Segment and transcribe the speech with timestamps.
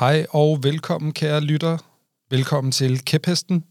[0.00, 1.78] Hej og velkommen, kære lytter.
[2.30, 3.64] Velkommen til Kæphesten.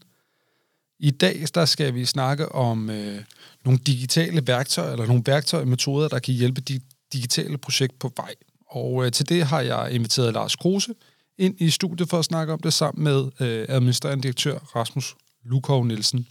[0.98, 3.22] I dag der skal vi snakke om øh,
[3.64, 6.82] nogle digitale værktøjer, eller nogle værktøjer og metoder, der kan hjælpe dit
[7.12, 8.34] digitale projekt på vej.
[8.66, 10.94] Og øh, til det har jeg inviteret Lars Kruse
[11.38, 15.84] ind i studiet for at snakke om det sammen med øh, administrerende direktør Rasmus Lukov
[15.84, 16.26] Nielsen.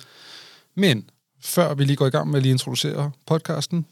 [0.76, 1.10] Men
[1.42, 3.86] før vi lige går i gang med at lige introducere podcasten,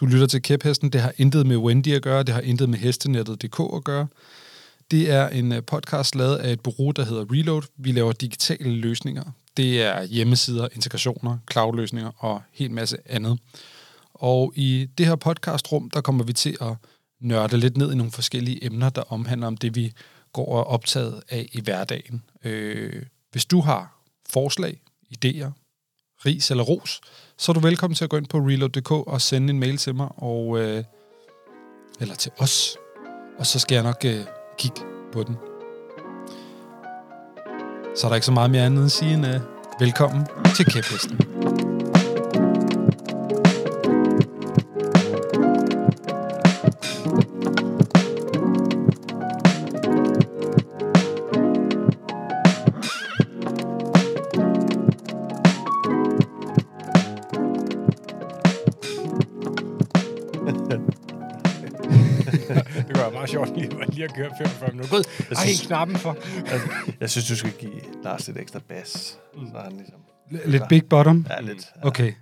[0.00, 2.78] du lytter til Kæphesten, det har intet med Wendy at gøre, det har intet med
[2.78, 4.06] hestenettet.dk at gøre.
[4.90, 7.62] Det er en øh, podcast lavet af et bureau, der hedder Reload.
[7.76, 9.24] Vi laver digitale løsninger.
[9.56, 13.38] Det er hjemmesider, integrationer, cloud-løsninger og helt masse andet.
[14.14, 16.74] Og i det her podcastrum, der kommer vi til at
[17.20, 19.92] nørde lidt ned i nogle forskellige emner, der omhandler om det, vi
[20.32, 22.22] går og er optaget af i hverdagen.
[22.44, 24.80] Øh, hvis du har forslag,
[25.14, 25.50] idéer,
[26.26, 27.00] ris eller ros,
[27.38, 29.94] så er du velkommen til at gå ind på reload.dk og sende en mail til
[29.94, 30.84] mig, og, øh,
[32.00, 32.76] eller til os,
[33.38, 34.72] og så skal jeg nok øh, kig
[35.12, 35.36] på den.
[37.96, 41.20] Så er der ikke så meget mere andet at sige end uh, velkommen til Kæphesten.
[63.98, 64.96] Lige, at køre 45 minutter.
[64.96, 66.16] Gud, ej, synes- knappen for.
[66.50, 66.60] Jeg,
[67.00, 68.88] jeg synes, du skal give Lars lidt ekstra bas.
[69.34, 70.00] Så han ligesom...
[70.50, 71.26] Lidt big bottom?
[71.30, 71.66] Ja, lidt.
[71.82, 72.12] Okay.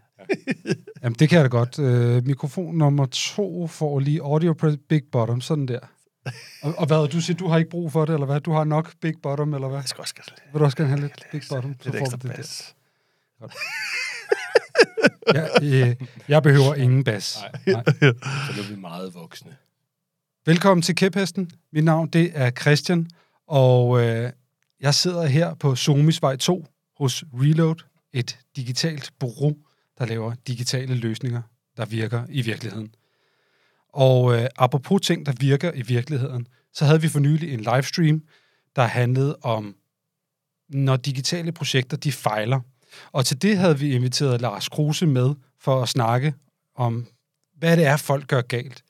[1.02, 1.78] Jamen, det kan jeg da godt.
[1.78, 5.78] Øh, mikrofon nummer to får lige audio pre- big bottom, sådan der.
[6.62, 8.40] Og, og hvad, du siger, du har ikke brug for det, eller hvad?
[8.40, 9.78] Du har nok big bottom, eller hvad?
[9.78, 11.74] Jeg skal også have lidt, Vil du også gerne have lidt big bottom?
[11.80, 12.74] Så lidt får ekstra det bas.
[13.40, 13.48] der.
[15.34, 15.96] Jeg, øh,
[16.28, 17.38] jeg behøver ingen bas.
[17.66, 17.82] Nej.
[17.84, 17.94] Så
[18.56, 19.56] nu er vi meget voksne.
[20.48, 21.50] Velkommen til Kæphesten.
[21.72, 23.06] Mit navn det er Christian,
[23.46, 24.30] og øh,
[24.80, 26.66] jeg sidder her på Somisvej 2
[26.98, 27.74] hos Reload,
[28.12, 29.56] et digitalt bureau,
[29.98, 31.42] der laver digitale løsninger,
[31.76, 32.94] der virker i virkeligheden.
[33.88, 38.22] Og øh, apropos ting, der virker i virkeligheden, så havde vi for nylig en livestream,
[38.76, 39.76] der handlede om,
[40.68, 42.60] når digitale projekter de fejler.
[43.12, 46.34] Og til det havde vi inviteret Lars Kruse med for at snakke
[46.74, 47.06] om,
[47.56, 48.85] hvad det er, folk gør galt.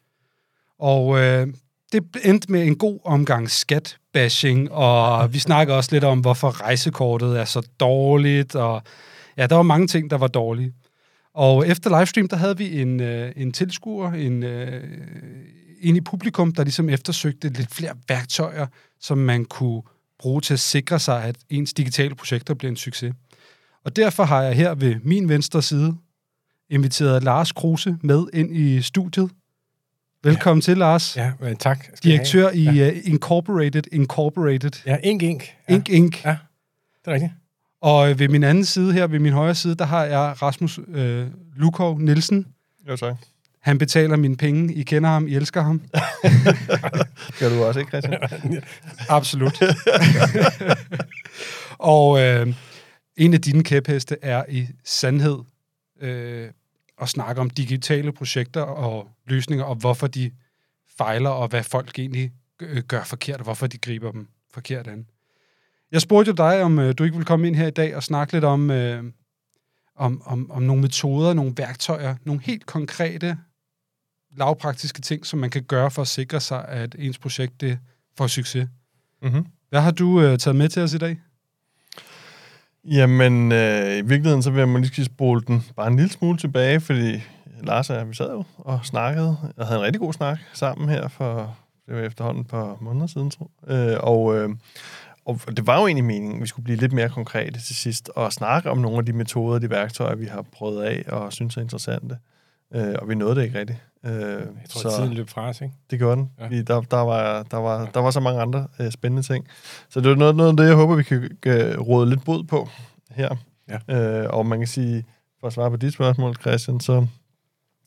[0.78, 1.47] Og øh,
[1.92, 7.38] det endte med en god omgang skat-bashing, og vi snakker også lidt om, hvorfor rejsekortet
[7.41, 8.82] er så dårligt, og
[9.36, 10.72] ja, der var mange ting, der var dårlige.
[11.34, 14.84] Og efter livestream, der havde vi en, øh, en tilskuer, en, øh,
[15.81, 18.66] en i publikum, der ligesom eftersøgte lidt flere værktøjer,
[19.00, 19.82] som man kunne
[20.19, 23.15] bruge til at sikre sig, at ens digitale projekter bliver en succes.
[23.84, 25.97] Og derfor har jeg her ved min venstre side
[26.70, 29.31] inviteret Lars Kruse med ind i studiet.
[30.26, 30.64] Velkommen ja.
[30.64, 31.16] til, Lars.
[31.16, 31.84] Ja, tak.
[31.84, 32.91] skal Direktør i Ja.
[32.91, 34.70] uh, Incorporated Incorporated.
[34.87, 35.44] Ja, ink, ink.
[35.69, 36.25] Ja, Ink Inc.
[36.25, 36.37] Ja,
[37.04, 37.32] det er rigtigt.
[37.81, 40.81] Og øh, ved min anden side her, ved min højre side, der har jeg Rasmus
[40.88, 41.26] øh,
[41.56, 42.47] Lukov Nielsen.
[42.88, 43.16] Jo, tak.
[43.60, 44.75] Han betaler mine penge.
[44.75, 45.82] I kender ham, I elsker ham.
[47.34, 48.19] Skal du også, ikke, Christian?
[49.09, 49.62] Absolut.
[51.78, 52.54] og øh,
[53.16, 55.38] en af dine kæpheste er i sandhed
[56.00, 56.50] øh,
[57.01, 60.31] at snakke om digitale projekter og løsninger, og hvorfor de
[60.99, 65.07] fejler, og hvad folk egentlig øh, gør forkert, og hvorfor de griber dem forkert an.
[65.93, 68.03] Jeg spurgte jo dig, om øh, du ikke ville komme ind her i dag og
[68.03, 69.05] snakke lidt om, øh,
[69.95, 73.39] om, om, om nogle metoder, nogle værktøjer, nogle helt konkrete,
[74.37, 77.78] lavpraktiske ting, som man kan gøre for at sikre sig, at ens projekt det
[78.17, 78.69] får succes.
[79.23, 79.47] Mm-hmm.
[79.69, 81.21] Hvad har du øh, taget med til os i dag?
[82.91, 86.38] Jamen, øh, i virkeligheden, så vil jeg måske lige spole den bare en lille smule
[86.38, 87.22] tilbage, fordi
[87.62, 90.88] Lars og jeg, vi sad jo og snakkede, og havde en rigtig god snak sammen
[90.88, 93.92] her for, det var efterhånden et par måneder siden, tror jeg.
[93.92, 94.48] Øh, og, øh,
[95.24, 98.10] og det var jo egentlig meningen, at vi skulle blive lidt mere konkrete til sidst,
[98.14, 101.56] og snakke om nogle af de metoder, de værktøjer, vi har prøvet af, og synes
[101.56, 102.18] er interessante.
[102.74, 103.78] Øh, og vi nåede det ikke rigtigt.
[104.06, 104.97] Øh, Jeg tror, så...
[104.97, 105.74] tiden løb fra os, ikke?
[105.91, 106.30] det gjorde den.
[106.41, 106.62] Ja.
[106.62, 109.47] Der, der, var, der, var, der var så mange andre øh, spændende ting.
[109.88, 112.44] Så det er noget, noget af det, jeg håber, vi kan øh, råde lidt bod
[112.44, 112.68] på
[113.10, 113.36] her.
[113.88, 114.22] Ja.
[114.22, 115.04] Øh, og man kan sige,
[115.41, 117.06] for at svare på dit spørgsmål, Christian, så,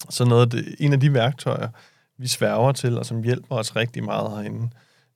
[0.09, 1.69] så noget af det, en af de værktøjer,
[2.17, 4.69] vi sværger til, og som hjælper os rigtig meget herinde,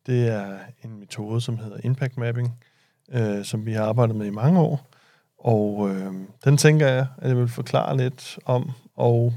[0.06, 2.60] det er en metode, som hedder Impact Mapping,
[3.12, 4.88] øh, som vi har arbejdet med i mange år.
[5.40, 6.14] Og øh,
[6.44, 9.34] den tænker jeg, at jeg vil forklare lidt om, og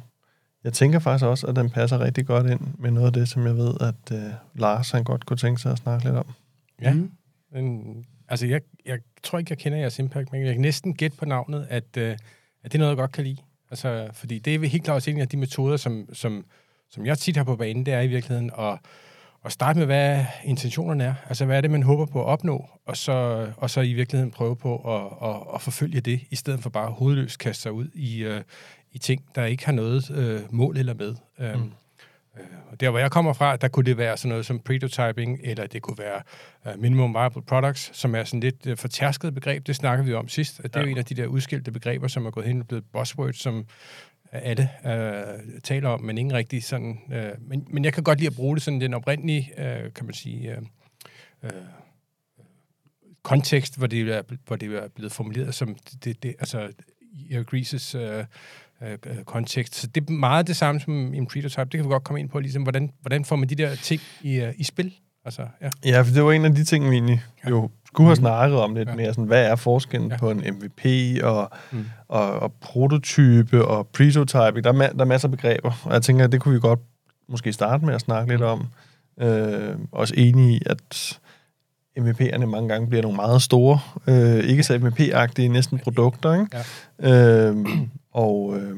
[0.67, 3.47] jeg tænker faktisk også, at den passer rigtig godt ind med noget af det, som
[3.47, 6.27] jeg ved, at øh, Lars han godt kunne tænke sig at snakke lidt om.
[6.83, 6.93] Ja.
[6.93, 7.11] Mm.
[7.53, 7.97] Men,
[8.29, 11.25] altså, jeg, jeg tror ikke, jeg kender jeres impact, men jeg kan næsten gætte på
[11.25, 12.11] navnet, at, øh,
[12.65, 13.37] at det er noget, jeg godt kan lide.
[13.71, 16.45] Altså, fordi det er helt klart også en af de metoder, som, som,
[16.91, 18.79] som jeg tit har på banen, det er i virkeligheden at,
[19.45, 21.15] at starte med, hvad intentionerne er.
[21.29, 24.31] Altså, hvad er det, man håber på at opnå, og så, og så i virkeligheden
[24.31, 27.89] prøve på at, at, at forfølge det, i stedet for bare hovedløst kaste sig ud
[27.95, 28.41] i, uh,
[28.97, 31.15] i ting, der ikke har noget uh, mål eller med.
[31.55, 31.73] Um, mm.
[32.35, 35.67] Uh, der, hvor jeg kommer fra, der kunne det være sådan noget som prototyping, eller
[35.67, 36.23] det kunne være
[36.67, 39.67] uh, minimum viable products, som er sådan lidt uh, fortærsket begreb.
[39.67, 40.63] Det snakker vi om sidst.
[40.63, 40.87] Det er ja.
[40.87, 43.67] jo en af de der udskilte begreber, som er gået hen og blevet buzzwords, som
[44.33, 46.99] alle øh, taler om, men ingen rigtig sådan...
[47.13, 50.05] Øh, men, men jeg kan godt lide at bruge det sådan den oprindelige, øh, kan
[50.05, 50.63] man sige, øh,
[51.43, 51.51] øh,
[53.23, 56.73] kontekst, hvor det, er, hvor det er blevet formuleret som det, det, altså
[57.31, 58.25] Eric Reeses øh,
[58.83, 59.75] øh, kontekst.
[59.75, 61.65] Så det er meget det samme som en prototype.
[61.65, 64.01] Det kan vi godt komme ind på, ligesom, hvordan, hvordan får man de der ting
[64.23, 64.93] i, uh, i spil?
[65.25, 65.71] Altså, ja.
[65.85, 67.51] ja, for det var en af de ting, vi egentlig ja.
[67.51, 68.21] jo skulle have mm.
[68.21, 68.95] snakket om lidt ja.
[68.95, 69.15] mere.
[69.15, 70.17] Sådan, hvad er forskellen ja.
[70.17, 70.85] på en MVP
[71.23, 71.85] og, mm.
[72.09, 74.61] og, og prototype og prototype?
[74.63, 76.81] Der er, der er masser af begreber, og jeg tænker, at det kunne vi godt
[77.29, 78.67] måske starte med at snakke lidt om.
[79.21, 81.19] Øh, også enige i, at
[81.99, 86.57] MVP'erne mange gange bliver nogle meget store, øh, ikke så MVP-agtige, næsten produkter, ikke?
[87.03, 87.49] Ja.
[87.49, 87.67] Øh,
[88.17, 88.77] og øh,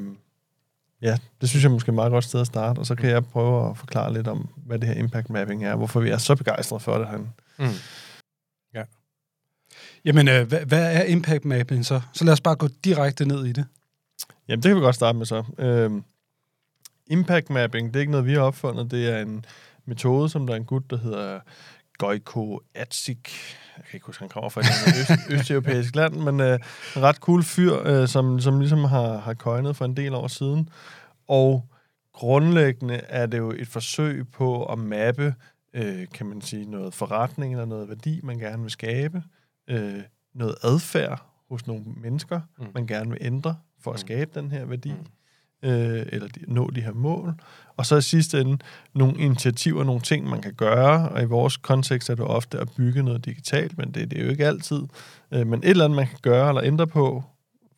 [1.03, 3.11] ja, det synes jeg måske er et meget godt sted at starte, og så kan
[3.11, 6.19] jeg prøve at forklare lidt om, hvad det her impact mapping er, hvorfor vi er
[6.19, 7.19] så begejstrede for det her.
[7.19, 7.75] Mm.
[8.75, 8.83] Ja.
[10.05, 12.01] Jamen, øh, hvad, hvad er impact mapping så?
[12.13, 13.67] Så lad os bare gå direkte ned i det.
[14.49, 15.45] Jamen, det kan vi godt starte med så.
[15.59, 15.91] Øh,
[17.07, 18.91] impact mapping, det er ikke noget, vi har opfundet.
[18.91, 19.45] Det er en
[19.85, 21.41] metode, som der er en gut, der hedder
[21.99, 23.31] Gojko Atsik.
[23.79, 24.67] Jeg kan ikke huske, han kommer fra et
[25.01, 25.11] øst,
[25.41, 26.59] østeuropæisk land, men øh,
[26.97, 30.29] en ret cool fyr, øh, som, som ligesom har, har coinet for en del år
[30.29, 30.69] siden.
[31.29, 31.69] Og
[32.13, 35.35] grundlæggende er det jo et forsøg på at mappe,
[35.75, 39.23] øh, kan man sige, noget forretning eller noget værdi, man gerne vil skabe,
[39.69, 40.01] øh,
[40.35, 42.67] noget adfærd hos nogle mennesker, mm.
[42.75, 44.07] man gerne vil ændre for at mm.
[44.07, 44.93] skabe den her værdi.
[44.93, 45.07] Mm
[45.63, 47.35] øh, eller de, nå de her mål.
[47.77, 48.59] Og så i sidste ende
[48.95, 52.69] nogle initiativer, nogle ting, man kan gøre, og i vores kontekst er det ofte at
[52.77, 54.83] bygge noget digitalt, men det, det er jo ikke altid.
[55.33, 57.25] Øh, men et eller andet, man kan gøre eller ændre på,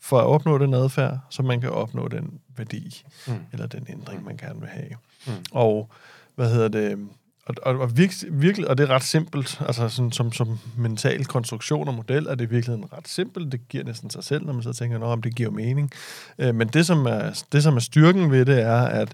[0.01, 3.35] for at opnå den adfærd, så man kan opnå den værdi, mm.
[3.53, 4.91] eller den ændring, man gerne vil have.
[5.27, 5.33] Mm.
[5.53, 5.91] Og
[6.35, 7.09] hvad hedder det?
[7.51, 11.25] Og, og, og virkelig, virkelig, og det er ret simpelt, altså sådan, som, som mental
[11.25, 13.53] konstruktion og model er det virkelig ret simpelt.
[13.53, 15.91] Det giver næsten sig selv, når man så tænker, om det giver mening.
[16.39, 19.09] Øh, men det som, er, det, som er styrken ved det, er, at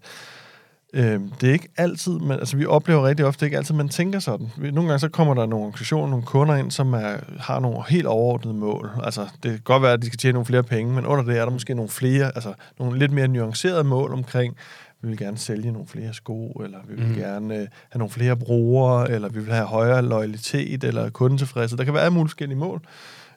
[0.93, 3.75] øh, det er ikke altid, men, altså vi oplever rigtig ofte, det er ikke altid,
[3.75, 4.49] man tænker sådan.
[4.57, 8.07] Nogle gange så kommer der nogle organisationer, nogle kunder ind, som er, har nogle helt
[8.07, 8.91] overordnede mål.
[9.03, 11.39] Altså det kan godt være, at de skal tjene nogle flere penge, men under det
[11.39, 14.57] er der måske nogle flere, altså nogle lidt mere nuancerede mål omkring,
[15.03, 17.15] vi vil gerne sælge nogle flere sko, eller vi vil mm.
[17.15, 21.79] gerne øh, have nogle flere brugere, eller vi vil have højere loyalitet, eller kundetilfredshed.
[21.79, 22.83] Der kan være alle mulige forskellige mål.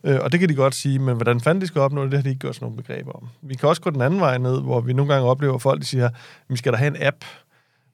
[0.04, 2.18] Øh, og det kan de godt sige, men hvordan fanden de skal opnå det, det
[2.18, 3.28] har de ikke gjort sådan nogle begreber om.
[3.42, 5.82] Vi kan også gå den anden vej ned, hvor vi nogle gange oplever, at folk
[5.82, 6.10] de siger,
[6.48, 7.26] vi skal da have en app,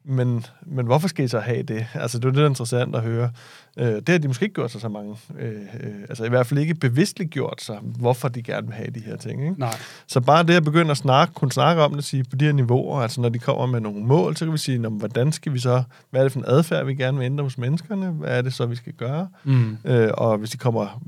[0.07, 1.87] men, men hvorfor skal I så have det?
[1.93, 3.31] Altså, det er det, er interessant at høre.
[3.77, 5.15] Øh, det har de måske ikke gjort sig så mange.
[5.39, 8.89] Øh, øh, altså, i hvert fald ikke bevidstligt gjort sig, hvorfor de gerne vil have
[8.89, 9.41] de her ting.
[9.41, 9.59] Ikke?
[9.59, 9.75] Nej.
[10.07, 12.51] Så bare det at begynde at snakke, kunne snakke om det, sige på de her
[12.51, 15.59] niveauer, altså når de kommer med nogle mål, så kan vi sige, hvordan skal vi
[15.59, 18.09] så, hvad er det for en adfærd, vi gerne vil ændre hos menneskerne?
[18.09, 19.27] Hvad er det så, vi skal gøre?
[19.43, 19.77] Mm.
[19.85, 21.01] Øh, og hvis de kommer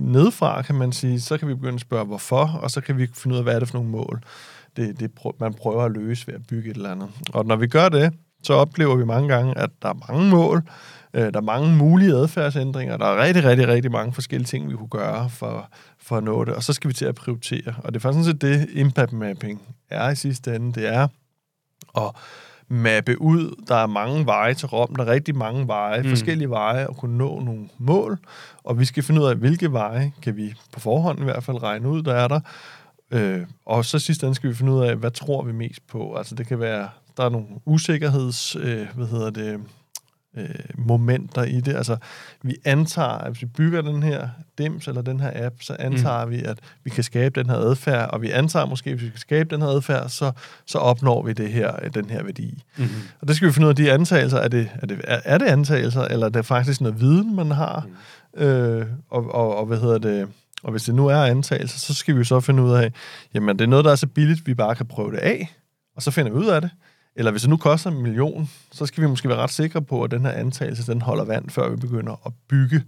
[0.00, 3.06] nedfra, kan man sige, så kan vi begynde at spørge, hvorfor, og så kan vi
[3.14, 4.22] finde ud af, hvad er det for nogle mål,
[4.76, 7.08] det, det man prøver at løse ved at bygge et eller andet.
[7.32, 8.12] Og når vi gør det,
[8.44, 10.62] så oplever vi mange gange, at der er mange mål,
[11.14, 14.76] øh, der er mange mulige adfærdsændringer, der er rigtig, rigtig, rigtig mange forskellige ting, vi
[14.76, 15.68] kunne gøre for,
[15.98, 17.74] for at nå det, og så skal vi til at prioritere.
[17.78, 20.80] Og det er faktisk sådan det, impact mapping er i sidste ende.
[20.80, 21.08] Det er
[21.96, 22.10] at
[22.68, 23.64] mappe ud.
[23.68, 24.96] Der er mange veje til Rom.
[24.96, 26.08] Der er rigtig mange veje, mm.
[26.08, 28.18] forskellige veje at kunne nå nogle mål.
[28.64, 31.62] Og vi skal finde ud af, hvilke veje kan vi på forhånd i hvert fald
[31.62, 32.40] regne ud, der er der.
[33.10, 36.14] Øh, og så sidst ende skal vi finde ud af, hvad tror vi mest på.
[36.14, 39.60] Altså det kan være der er nogle usikkerheds, øh, hvad hedder det,
[40.36, 41.76] øh, momenter i det.
[41.76, 41.96] Altså,
[42.42, 44.28] vi antager, at hvis vi bygger den her
[44.58, 46.30] DIMS eller den her app, så antager mm.
[46.30, 49.10] vi, at vi kan skabe den her adfærd, og vi antager måske, at hvis vi
[49.10, 50.32] kan skabe den her adfærd, så,
[50.66, 52.62] så opnår vi det her, den her værdi.
[52.76, 52.88] Mm.
[53.20, 55.46] Og det skal vi finde ud af, de antagelser, er det, er det, er det
[55.46, 57.86] antagelser, eller er det faktisk noget viden, man har?
[58.36, 58.42] Mm.
[58.42, 60.28] Øh, og, og, og hvad hedder det...
[60.62, 62.92] Og hvis det nu er antagelser, så skal vi jo så finde ud af,
[63.34, 65.54] jamen det er noget, der er så billigt, vi bare kan prøve det af,
[65.96, 66.70] og så finder vi ud af det.
[67.16, 70.02] Eller hvis det nu koster en million, så skal vi måske være ret sikre på,
[70.02, 72.82] at den her antagelse, den holder vand, før vi begynder at bygge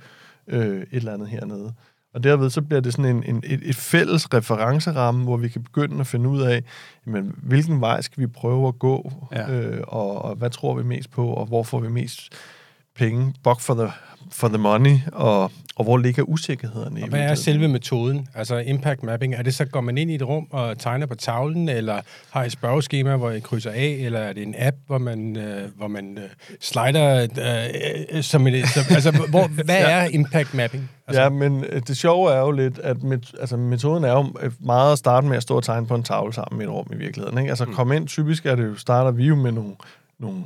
[0.48, 1.74] øh, et eller andet hernede.
[2.14, 5.62] Og derved så bliver det sådan en, en, et, et fælles referenceramme, hvor vi kan
[5.62, 6.62] begynde at finde ud af,
[7.06, 9.52] jamen, hvilken vej skal vi prøve at gå, ja.
[9.52, 12.34] øh, og, og hvad tror vi mest på, og hvor får vi mest
[12.98, 13.90] penge, buck for the,
[14.32, 17.00] for the money, og, og hvor ligger usikkerhederne?
[17.00, 18.28] i Og hvad er selve metoden?
[18.34, 21.14] Altså impact mapping, er det så, går man ind i et rum og tegner på
[21.14, 22.00] tavlen, eller
[22.30, 25.70] har et spørgeskema, hvor I krydser af, eller er det en app, hvor man, øh,
[25.76, 26.24] hvor man øh,
[26.60, 28.68] slider øh, øh, som et...
[28.68, 30.90] Som, altså, hvor, hvad er impact mapping?
[31.06, 34.32] Altså, Ja, men øh, det sjove er jo lidt, at met, altså, metoden er jo
[34.42, 36.70] øh, meget at starte med at stå og tegne på en tavle sammen i et
[36.70, 37.38] rum i virkeligheden.
[37.38, 37.50] Ikke?
[37.50, 37.74] Altså Mm.
[37.74, 39.72] komme ind, typisk er det jo, starter vi jo med nogle,
[40.18, 40.44] nogle øh,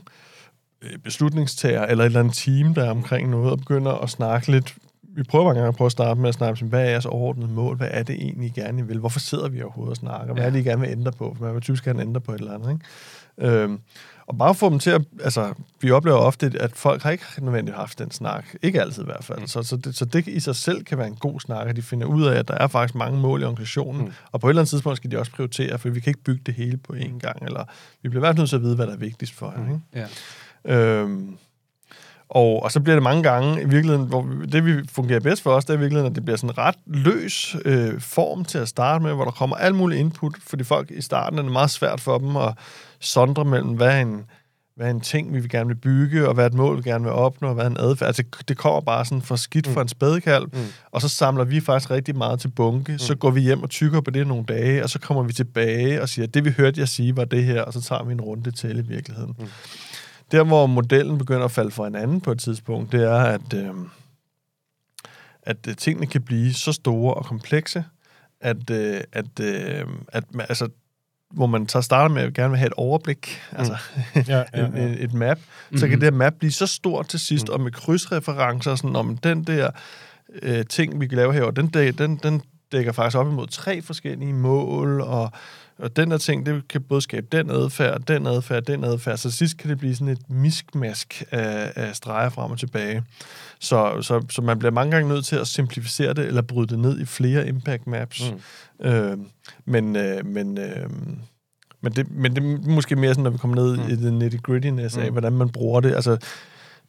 [1.05, 4.75] beslutningstager eller et eller andet team, der er omkring noget, og begynder at snakke lidt.
[5.03, 7.07] Vi prøver mange gange at prøve at starte med at snakke om, hvad er jeres
[7.07, 7.77] overordnede mål?
[7.77, 8.99] Hvad er det egentlig, I gerne vil?
[8.99, 10.35] Hvorfor sidder vi overhovedet og snakker?
[10.35, 11.35] Hvad er det, I gerne vil ændre på?
[11.39, 12.71] For man vil typisk gerne ændre på et eller andet.
[12.71, 13.53] Ikke?
[13.63, 13.81] Øhm,
[14.27, 15.03] og bare få dem til at...
[15.25, 18.45] Altså, vi oplever ofte, at folk har ikke nødvendigt haft den snak.
[18.63, 19.39] Ikke altid i hvert fald.
[19.39, 19.47] Mm.
[19.47, 21.83] Så, så, det, så det i sig selv kan være en god snak, at de
[21.83, 24.05] finder ud af, at der er faktisk mange mål i organisationen.
[24.05, 24.13] Mm.
[24.33, 26.43] Og på et eller andet tidspunkt skal de også prioritere, for vi kan ikke bygge
[26.47, 27.45] det hele på én gang.
[27.45, 27.65] Eller
[28.03, 29.65] vi bliver i hvert fald nødt til at vide, hvad der er vigtigst for jer.
[29.65, 29.81] Ikke?
[29.95, 30.07] Ja.
[30.65, 31.37] Øhm,
[32.31, 35.51] og, og så bliver det mange gange i virkeligheden, hvor det vi fungerer bedst for
[35.51, 38.59] os, det er i virkeligheden, at det bliver sådan en ret løs øh, form til
[38.59, 41.53] at starte med, hvor der kommer alt muligt input, fordi folk i starten er det
[41.53, 42.55] meget svært for dem at
[43.01, 44.25] sondre mellem, hvad en,
[44.77, 46.83] hvad er en ting, vi vil gerne vil bygge, og hvad er et mål, vi
[46.83, 48.07] gerne vil opnå, og hvad er en adfærd.
[48.07, 50.59] Altså, det kommer bare sådan for skidt for en spædekalv, mm.
[50.91, 52.99] og så samler vi faktisk rigtig meget til bunke, mm.
[52.99, 56.03] så går vi hjem og tykker på det nogle dage, og så kommer vi tilbage
[56.03, 58.21] og siger, det vi hørte jer sige var det her, og så tager vi en
[58.21, 59.35] runde til i virkeligheden.
[59.39, 59.47] Mm.
[60.33, 63.75] Der, hvor modellen begynder at falde for hinanden på et tidspunkt, det er, at, øh,
[65.43, 67.85] at øh, tingene kan blive så store og komplekse,
[68.41, 70.69] at, øh, at, øh, at altså,
[71.31, 73.59] hvor man så starter med at gerne vil have et overblik, mm.
[73.59, 73.77] altså
[74.15, 74.83] ja, ja, en, ja.
[74.83, 75.79] en, et map, mm-hmm.
[75.79, 77.55] så kan det her map blive så stort til sidst, mm.
[77.55, 79.71] og med krydsreferencer, sådan om den der
[80.43, 84.33] øh, ting, vi kan lave herovre, den, den, den dækker faktisk op imod tre forskellige
[84.33, 85.33] mål, og,
[85.83, 89.31] og den der ting, det kan både skabe den adfærd, den adfærd, den adfærd, så
[89.31, 93.03] sidst kan det blive sådan et miskmask af, af streger frem og tilbage.
[93.61, 96.79] Så, så, så man bliver mange gange nødt til at simplificere det, eller bryde det
[96.79, 98.33] ned i flere impact maps.
[98.81, 98.87] Mm.
[98.87, 99.19] Øh,
[99.65, 100.91] men, øh, men, øh,
[101.83, 103.89] men, det, men det er måske mere sådan, når vi kommer ned mm.
[103.89, 105.13] i det nitty-grittiness af, Mm.
[105.13, 105.95] hvordan man bruger det.
[105.95, 106.17] Altså,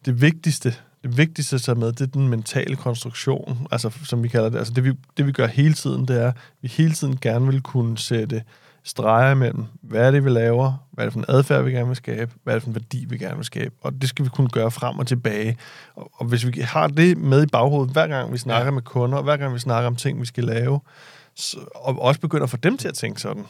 [0.05, 4.27] det vigtigste, det vigtigste at tage med, det er den mentale konstruktion, altså, som vi
[4.27, 4.57] kalder det.
[4.57, 7.45] Altså, det, vi, det, vi gør hele tiden, det er, at vi hele tiden gerne
[7.47, 8.43] vil kunne sætte
[8.83, 11.87] streger imellem, hvad er det, vi laver, hvad er det for en adfærd, vi gerne
[11.87, 14.25] vil skabe, hvad er det for en værdi, vi gerne vil skabe, og det skal
[14.25, 15.57] vi kunne gøre frem og tilbage.
[15.95, 18.71] Og, og hvis vi har det med i baghovedet, hver gang vi snakker ja.
[18.71, 20.79] med kunder, og hver gang vi snakker om ting, vi skal lave,
[21.35, 23.45] så, og også begynder at få dem til at tænke sådan,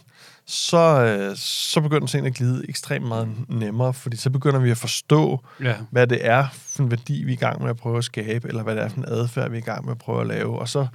[0.45, 4.77] så, øh, så begynder tingene at glide ekstremt meget nemmere, fordi så begynder vi at
[4.77, 5.75] forstå, Ja.
[5.91, 8.47] hvad det er for en værdi, vi er i gang med at prøve at skabe,
[8.47, 10.27] eller hvad det er for en adfærd, vi er i gang med at prøve at
[10.27, 10.59] lave.
[10.59, 10.87] Og så,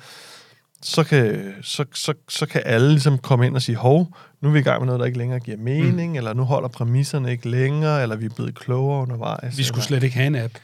[0.86, 4.52] så, kan, så, så, så kan alle ligesom komme ind og sige, hov, nu er
[4.52, 6.16] vi i gang med noget, der ikke længere giver mening, mm.
[6.16, 9.58] eller nu holder præmisserne ikke længere, eller vi er blevet klogere undervejs.
[9.58, 10.54] Vi skulle eller, slet ikke have en app.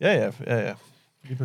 [0.00, 0.72] Ja, ja, ja, ja.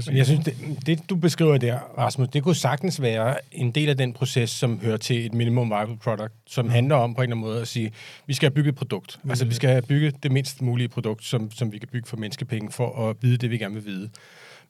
[0.06, 3.89] Men jeg synes, det, det du beskriver der, Rasmus, det kunne sagtens være en del
[3.89, 7.24] af den proces, som hører til et minimum viable product, som handler om på en
[7.24, 7.92] eller anden måde at sige,
[8.27, 9.20] vi skal have bygget et produkt.
[9.24, 9.30] Mm.
[9.30, 12.18] Altså, vi skal have bygget det mindst mulige produkt, som, som vi kan bygge for
[12.18, 14.10] menneskepenge, for at vide det, vi gerne vil vide.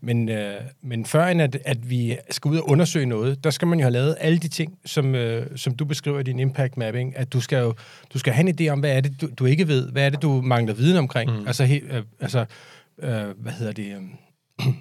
[0.01, 3.67] Men, øh, men før end at, at vi skal ud og undersøge noget, der skal
[3.67, 6.77] man jo have lavet alle de ting, som, øh, som du beskriver i din impact
[6.77, 7.73] mapping, at du skal jo
[8.13, 10.09] du skal have en idé om, hvad er det, du, du ikke ved, hvad er
[10.09, 11.31] det, du mangler viden omkring.
[11.31, 11.47] Mm.
[11.47, 12.45] Altså, he, øh, altså
[12.99, 13.95] øh, hvad hedder det...
[14.61, 14.67] Øh,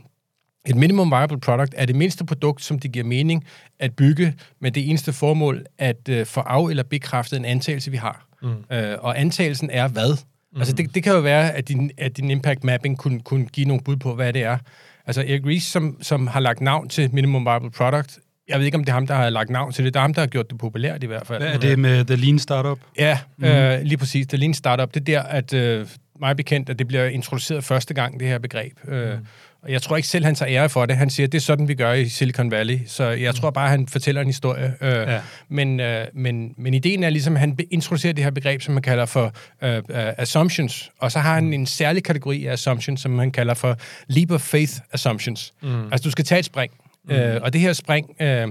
[0.66, 3.44] et minimum viable product er det mindste produkt, som det giver mening
[3.78, 7.96] at bygge med det eneste formål at øh, få af- eller bekræftet en antagelse, vi
[7.96, 8.26] har.
[8.42, 8.76] Mm.
[8.76, 10.16] Øh, og antagelsen er hvad?
[10.52, 10.58] Mm.
[10.60, 13.66] Altså det, det kan jo være, at din, at din impact mapping kunne, kunne give
[13.66, 14.58] nogle bud på, hvad det er.
[15.06, 18.18] Altså Eric Ries, som, som har lagt navn til minimum viable product,
[18.48, 19.94] jeg ved ikke, om det er ham, der har lagt navn til det.
[19.94, 21.42] Det er ham, der har gjort det populært i hvert fald.
[21.42, 22.78] Hvad er det med The Lean Startup?
[22.98, 23.44] Ja, mm.
[23.44, 24.26] øh, lige præcis.
[24.26, 24.94] Er Lean Startup.
[24.94, 25.86] Det er der, at øh,
[26.20, 28.72] mig bekendt, at det bliver introduceret første gang, det her begreb.
[28.88, 29.18] Øh,
[29.64, 30.96] og jeg tror ikke selv, han tager ære for det.
[30.96, 32.78] Han siger, det er sådan, vi gør i Silicon Valley.
[32.86, 34.74] Så jeg tror bare, han fortæller en historie.
[34.80, 35.20] Øh, Ja.
[35.48, 38.82] men, øh, men, men ideen er ligesom, at han introducerer det her begreb, som man
[38.82, 39.82] kalder for øh, øh,
[40.18, 40.90] assumptions.
[40.98, 44.40] Og så har han en særlig kategori af assumptions, som man kalder for leap of
[44.40, 45.52] faith assumptions.
[45.62, 45.84] Mm.
[45.92, 46.72] Altså, du skal tage et spring.
[47.04, 47.14] Mm.
[47.14, 48.10] Øh, og det her spring...
[48.20, 48.48] Øh,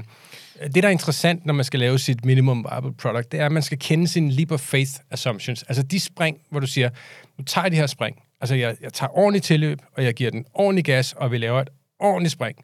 [0.63, 3.51] det, der er interessant, når man skal lave sit minimum viable product, det er, at
[3.51, 5.63] man skal kende sine leap of faith assumptions.
[5.63, 6.89] Altså de spring, hvor du siger,
[7.37, 8.15] nu tager jeg det her spring.
[8.43, 11.61] Altså jeg, jeg tager ordentligt tilløb, og jeg giver den ordentlig gas, og vi laver
[11.61, 11.69] et
[11.99, 12.57] ordentligt spring.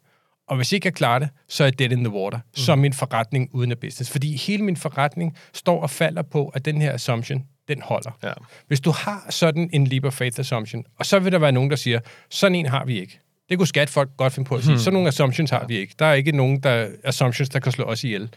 [0.48, 2.38] Og hvis ikke jeg klarer det, så er dead in the water.
[2.38, 2.56] Mm.
[2.56, 4.10] Så er min forretning uden af business.
[4.10, 8.18] Fordi hele min forretning står og falder på, at den her assumption, den holder.
[8.22, 8.32] Ja.
[8.66, 11.70] Hvis du har sådan en leap of faith assumption, og så vil der være nogen,
[11.70, 13.20] der siger, sådan en har vi ikke.
[13.48, 14.72] Det kunne skatfolk godt finde på at sige.
[14.72, 14.80] Hmm.
[14.80, 15.94] Sådan nogle assumptions har vi ikke.
[15.98, 18.30] Der er ikke nogen der, assumptions, der kan slå os ihjel.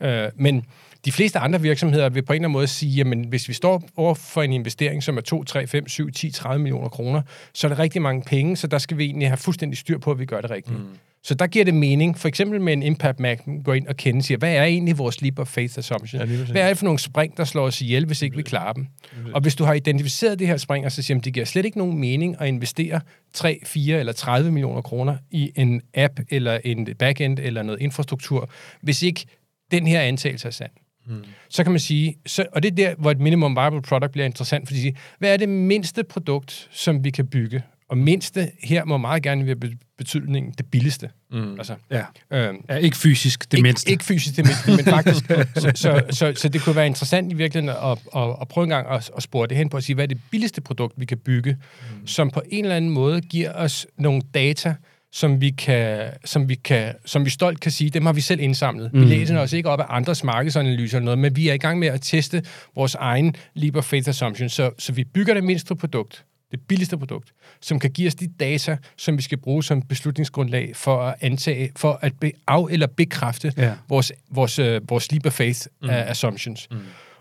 [0.00, 0.66] Uh, men
[1.04, 3.82] de fleste andre virksomheder vil på en eller anden måde sige, jamen hvis vi står
[3.96, 7.22] over for en investering, som er 2, 3, 5, 7, 10, 30 millioner kroner,
[7.54, 10.10] så er det rigtig mange penge, så der skal vi egentlig have fuldstændig styr på,
[10.10, 10.78] at vi gør det rigtigt.
[10.78, 10.86] Mm.
[11.22, 14.22] Så der giver det mening, for eksempel med en Impact Mac, går ind og kende
[14.22, 16.28] siger, hvad er egentlig vores leap of faith assumption?
[16.28, 18.72] Ja, hvad er det for nogle spring, der slår os ihjel, hvis ikke vi klarer
[18.72, 18.86] dem?
[19.34, 21.64] Og hvis du har identificeret det her spring, og så siger, at det giver slet
[21.64, 23.00] ikke nogen mening at investere
[23.32, 28.50] 3, 4 eller 30 millioner kroner i en app, eller en backend, eller noget infrastruktur,
[28.80, 29.26] hvis ikke
[29.70, 30.70] den her antagelse er sand.
[31.06, 31.24] Hmm.
[31.48, 34.24] Så kan man sige, så, og det er der, hvor et minimum viable product bliver
[34.26, 37.62] interessant, fordi hvad er det mindste produkt, som vi kan bygge?
[37.88, 41.10] Og mindste her må meget gerne være be- betydningen det billigste.
[41.30, 41.58] Mm.
[41.58, 42.04] Altså, Ja.
[42.32, 43.90] øhm, ja, ikke fysisk, det ikke, mindste.
[43.90, 45.24] Ikke fysisk det mindste, men faktisk.
[45.62, 48.68] så, så, så, så det kunne være interessant i virkeligheden at, at, at prøve en
[48.70, 51.04] gang at, at spore det hen på at sige, hvad er det billigste produkt, vi
[51.04, 51.52] kan bygge,
[52.00, 52.06] mm.
[52.06, 54.74] som på en eller anden måde giver os nogle data,
[55.12, 58.40] som vi, kan, som, vi kan, som vi stolt kan sige, dem har vi selv
[58.40, 58.92] indsamlet.
[58.92, 59.00] Mm.
[59.00, 61.78] Vi læser os ikke op af andres markedsanalyser eller noget, men vi er i gang
[61.78, 62.42] med at teste
[62.76, 64.48] vores egen leap of faith assumption.
[64.48, 68.28] Så, så vi bygger det mindste produkt, det billigste produkt, som kan give os de
[68.40, 72.86] data, som vi skal bruge som beslutningsgrundlag for at antage, for at be, af- eller
[72.86, 73.72] bekræfte Ja.
[73.88, 75.88] vores, vores, uh, vores leap of faith mm.
[75.88, 76.68] uh, assumptions.
[76.70, 76.78] Mm.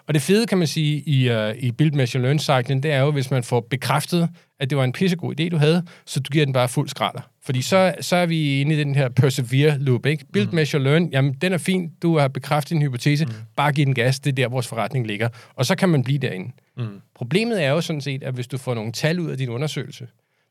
[0.07, 3.11] Og det fede, kan man sige, i, uh, i Build, Measure, Learn-cyklen, det er jo,
[3.11, 6.45] hvis man får bekræftet, at det var en pissegod idé, du havde, så du giver
[6.45, 7.21] den bare fuld skralder.
[7.41, 10.25] Fordi så, så er vi inde i den her persevere-loop, ikke?
[10.33, 10.55] Build, mm.
[10.55, 13.31] Measure, Learn, jamen, den er fin, du har bekræftet din hypotese, mm.
[13.55, 15.29] bare giv den gas, det er der, vores forretning ligger.
[15.55, 16.51] Og så kan man blive derinde.
[16.77, 17.01] Mm.
[17.15, 20.07] Problemet er jo sådan set, at hvis du får nogle tal ud af din undersøgelse,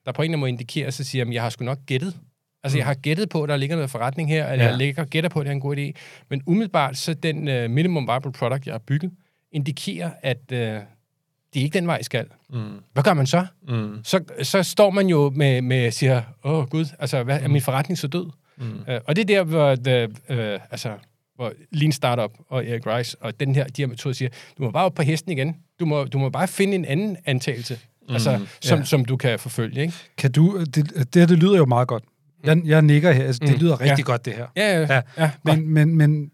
[0.07, 2.17] der på en eller anden måde indikerer, så siger, at jeg har sgu nok gættet.
[2.63, 4.71] Altså, jeg har gættet på, at der ligger noget forretning her, eller Ja.
[4.71, 5.93] jeg ligger, gætter på, at det er en god idé.
[6.31, 9.11] Men umiddelbart, så den uh, minimum viable product, jeg har bygget,
[9.53, 10.83] indikerer, at uh,
[11.55, 12.27] det er ikke den vej, jeg skal.
[12.51, 12.59] Mm.
[12.93, 13.47] Hvad gør man så?
[13.69, 13.97] Mm.
[14.05, 17.99] Så, så står man jo med, med siger, åh gud, altså, hvad, er min forretning
[17.99, 18.31] så død?
[18.59, 18.65] Mm.
[18.89, 20.93] Uh, og det er der, hvor, the, uh, altså,
[21.37, 24.29] hvor Lean Startup og Erik Rice og den her, de her metoder siger,
[24.59, 25.57] du må bare op på hesten igen.
[25.81, 27.79] Du må, du må bare finde en anden antagelse,
[28.09, 28.85] mm, altså, som, ja.
[28.85, 29.81] som du kan forfølge.
[29.81, 29.95] Ikke?
[30.17, 32.05] Kan du, det, det, her, det lyder jo meget godt.
[32.45, 33.59] Jeg, jeg nikker her, altså, det Mm.
[33.61, 34.03] lyder rigtig Ja.
[34.03, 34.47] godt, det her.
[34.57, 35.31] Ja, ja, Ja, ja.
[35.45, 36.31] Men, Men, men,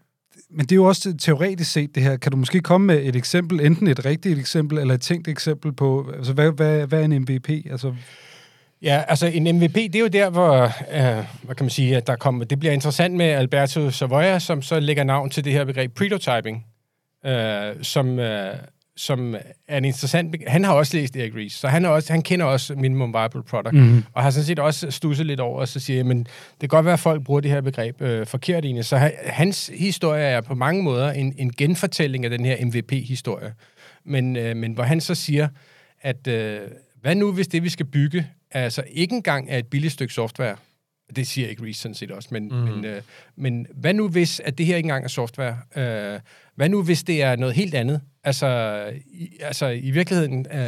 [0.55, 2.17] men, det er jo også teoretisk set, det her.
[2.17, 5.73] Kan du måske komme med et eksempel, enten et rigtigt eksempel, eller et tænkt eksempel
[5.73, 7.49] på, altså, hvad, hvad, hvad er en MVP?
[7.49, 7.93] Altså,
[8.81, 12.07] ja, altså en MVP, det er jo der, hvor, øh, hvad kan man sige, at
[12.07, 15.65] der kommer, det bliver interessant med Alberto Savoia, som så lægger navn til det her
[15.65, 16.65] begreb prototyping,
[17.25, 18.55] øh, som, øh,
[18.97, 19.35] som
[19.67, 20.35] er en interessant...
[20.47, 23.43] Han har også læst Erik Ries, så han, er også, han kender også minimum viable
[23.43, 24.03] product, Mhm.
[24.13, 26.85] og har sådan set også stusset lidt over, og så siger, men det kan godt
[26.85, 28.85] være, at folk bruger det her begreb øh, forkert egentlig.
[28.85, 33.53] Så han, hans historie er på mange måder en, en genfortælling af den her MVP-historie.
[34.05, 35.47] Men, øh, men hvor han så siger,
[36.01, 36.59] at øh,
[37.01, 40.55] hvad nu, hvis det, vi skal bygge, altså ikke engang er et billigt stykke software,
[41.15, 42.55] det siger ikke Reese sådan set også, men, mm.
[42.55, 43.01] men, øh,
[43.35, 45.57] men hvad nu hvis, at det her ikke engang er software?
[45.75, 46.19] Øh,
[46.55, 48.01] hvad nu hvis det er noget helt andet?
[48.25, 48.81] Altså
[49.13, 50.59] i, altså, i virkeligheden øh,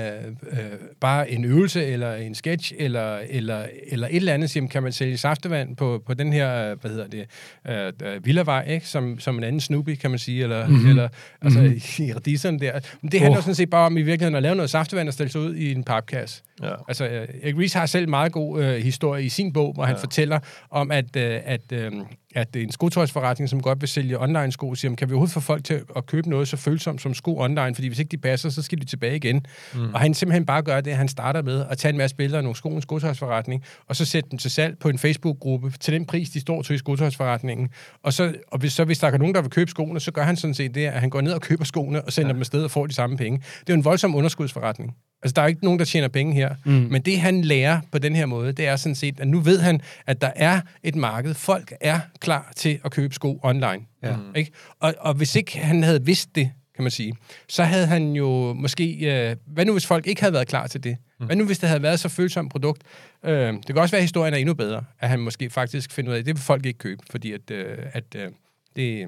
[0.51, 0.59] øh,
[0.99, 4.91] bare en øvelse, eller en sketch, eller, eller, eller et eller andet, siger, kan man
[4.91, 7.25] sælge saftevand på, på den her, øh, hvad hedder det,
[7.67, 8.87] øh, øh, villavej, ikke?
[8.87, 10.89] Som, som en anden Snoopy, kan man sige, eller, mm-hmm.
[10.89, 11.09] eller
[11.41, 12.05] altså mm-hmm.
[12.07, 12.79] i radiserne der.
[13.01, 13.43] Men det handler Oh.
[13.43, 15.71] sådan set bare om i virkeligheden at lave noget saftevand og stille sig ud i
[15.71, 16.43] en papkasse.
[16.63, 16.73] Ja.
[16.87, 19.87] Altså, øh, Erik Ries har selv meget god øh, historie i sin bog, hvor ja.
[19.87, 20.39] han fortæller
[20.69, 21.91] om, at, øh, at, øh,
[22.35, 25.63] at en skotøjsforretning, som godt vil sælge online sko, siger, kan vi overhovedet få folk
[25.63, 28.61] til at købe noget så følsomt som sko online, fordi hvis ikke de passer, så
[28.61, 29.45] skal de tilbage igen.
[29.75, 29.93] Mm.
[29.93, 32.37] Og han simpelthen bare gør det, at han starter med at tage en masse billeder
[32.37, 35.71] af nogle sko i en skotøjsforretning, og så sætte dem til salg på en Facebook-gruppe
[35.79, 37.69] til den pris, de står til i skotøjsforretningen.
[38.03, 40.23] Og, så, og hvis, så hvis der er nogen, der vil købe skoene, så gør
[40.23, 42.33] han sådan set det, at han går ned og køber skoene og sender ja.
[42.33, 43.37] dem afsted og får de samme penge.
[43.37, 44.95] Det er jo en voldsom underskudsforretning.
[45.23, 46.55] Altså, der er ikke nogen, der tjener penge her.
[46.65, 46.71] Mm.
[46.71, 49.59] Men det, han lærer på den her måde, det er sådan set, at nu ved
[49.59, 51.33] han, at der er et marked.
[51.33, 53.79] Folk er klar til at købe sko online.
[54.03, 54.15] Ja.
[54.35, 54.51] Ikke?
[54.79, 57.15] Og, og hvis ikke han havde vidst det, kan man sige,
[57.47, 58.97] så havde han jo måske...
[59.29, 60.97] Øh, hvad nu, hvis folk ikke havde været klar til det?
[61.17, 62.83] Hvad nu, hvis det havde været så følsomt produkt?
[63.23, 66.11] Øh, det kan også være, at historien er endnu bedre, at han måske faktisk finder
[66.11, 68.31] ud af, at det vil folk ikke købe, fordi at, øh, at øh,
[68.75, 69.07] det...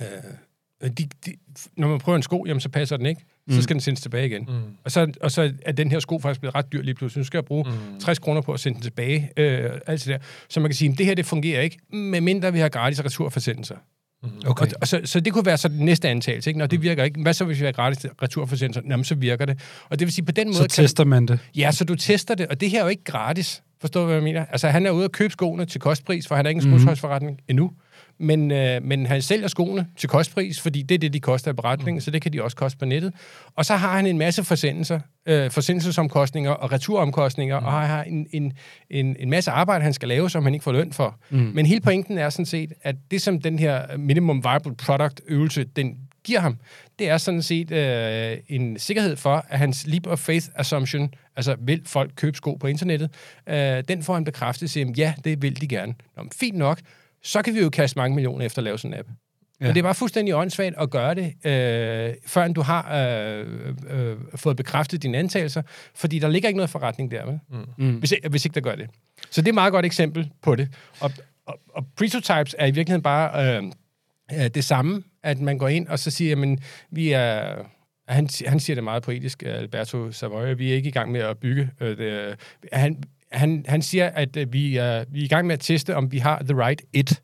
[0.00, 0.06] Øh,
[0.82, 1.34] de, de,
[1.76, 3.24] når man prøver en sko, jamen, så passer den ikke.
[3.50, 4.42] Så skal den sendes tilbage igen.
[4.48, 4.76] Mm.
[4.84, 7.20] Og, så, og så er den her sko faktisk blevet ret dyr lige pludselig.
[7.20, 8.00] Nu skal jeg bruge mm.
[8.00, 9.30] 60 kroner på at sende den tilbage.
[9.36, 10.18] Øh, alt det der.
[10.48, 13.76] Så man kan sige, at det her det fungerer ikke, medmindre vi har gratis returforsendelser.
[14.46, 14.66] Okay.
[14.66, 16.50] Og, og så, så det kunne være så den næste antagelse.
[16.50, 16.58] Ikke?
[16.58, 18.82] Når det virker ikke, hvad så hvis vi har gratis returforsendelser?
[18.90, 19.60] Jamen, så virker det.
[19.88, 20.56] Og det vil sige, på den måde...
[20.56, 21.38] Så tester man det.
[21.56, 23.62] Ja, så du tester det, og det her er jo ikke gratis.
[23.80, 24.44] Forstår du, hvad jeg mener?
[24.44, 27.38] Altså, han er ude at købe skoene til kostpris, for han er ikke en skotøjsforretning
[27.48, 27.70] endnu.
[28.20, 31.54] Men, øh, men han sælger skoene til kostpris, fordi det er det, de koster i
[31.54, 32.00] beretningen, mm.
[32.00, 33.12] så det kan de også koste på nettet.
[33.56, 37.66] Og så har han en masse forsendelser, øh, forsendelsesomkostninger og returomkostninger, mm.
[37.66, 38.52] og har en, en,
[38.90, 41.18] en, en masse arbejde, han skal lave, som han ikke får løn for.
[41.30, 41.38] Mm.
[41.38, 45.64] Men hele pointen er sådan set, at det som den her minimum viable product øvelse,
[45.64, 46.58] den, giver ham,
[46.98, 51.56] det er sådan set øh, en sikkerhed for, at hans leap of faith assumption, altså
[51.60, 53.10] vil folk købe sko på internettet,
[53.46, 55.94] øh, den får han bekræftet, siger, ja, det vil de gerne.
[56.16, 56.80] Nå, fint nok,
[57.22, 59.08] så kan vi jo kaste mange millioner efter at lave sådan en app.
[59.60, 59.66] Ja.
[59.66, 63.46] Men det er bare fuldstændig åndssvagt at gøre det, øh, før du har øh,
[63.90, 65.62] øh, fået bekræftet dine antagelser,
[65.94, 67.38] fordi der ligger ikke noget forretning der, vel?
[67.78, 67.98] Mm.
[67.98, 68.90] Hvis, hvis ikke der gør det.
[69.30, 70.68] Så det er et meget godt eksempel på det.
[71.00, 71.10] Og,
[71.46, 73.64] og, og prototypes er i virkeligheden bare øh,
[74.32, 76.58] øh, det samme, at man går ind og så siger, at
[76.90, 77.56] vi er...
[78.08, 81.38] Han, han siger det meget poetisk, Alberto Savoy, vi er ikke i gang med at
[81.38, 81.70] bygge.
[81.80, 82.36] Øh, det,
[82.72, 83.02] han,
[83.32, 86.12] han, han siger, at øh, vi, er, vi er i gang med at teste, om
[86.12, 87.22] vi har the right it.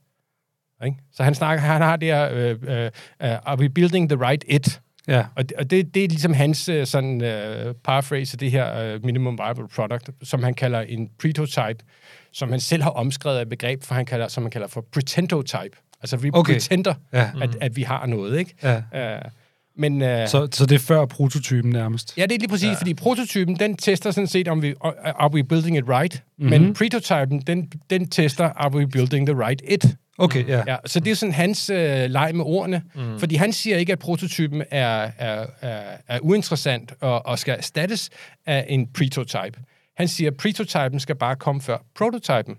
[0.85, 0.97] Ikke?
[1.13, 2.91] Så han snakker, han har det her, uh, uh,
[3.21, 4.81] are we building the right it?
[5.09, 5.25] Ja.
[5.37, 9.05] Og, og det, det er ligesom hans uh, sådan uh, paraphrase af det her uh,
[9.05, 11.85] minimum viable product, som han kalder en prototype,
[12.33, 15.77] som han selv har omskrevet et begreb, for han kalder, som han kalder for pretendotype.
[16.03, 16.53] Altså vi okay.
[16.53, 17.31] pretender, ja.
[17.41, 18.55] at, at vi har noget, ikke?
[18.63, 18.77] Ja.
[18.77, 19.31] Uh,
[19.79, 22.15] men, uh, så, så det er før prototypen nærmest?
[22.17, 22.75] Ja, det er lige præcis, ja.
[22.75, 26.23] fordi prototypen, den tester sådan set, om vi, are we building it right?
[26.39, 26.51] Mm-hmm.
[26.51, 29.97] Men prototypen, den, den tester, are we building the right it?
[30.19, 30.63] Okay, ja.
[30.67, 30.77] ja.
[30.87, 32.83] Så det er sådan hans øh, leg med ordene.
[32.95, 33.19] Mm.
[33.19, 38.11] Fordi han siger ikke, at prototypen er, er, er, er uinteressant og, og skal erstattes
[38.47, 39.61] af en prototype.
[39.97, 42.57] Han siger, at prototypen skal bare komme før prototypen.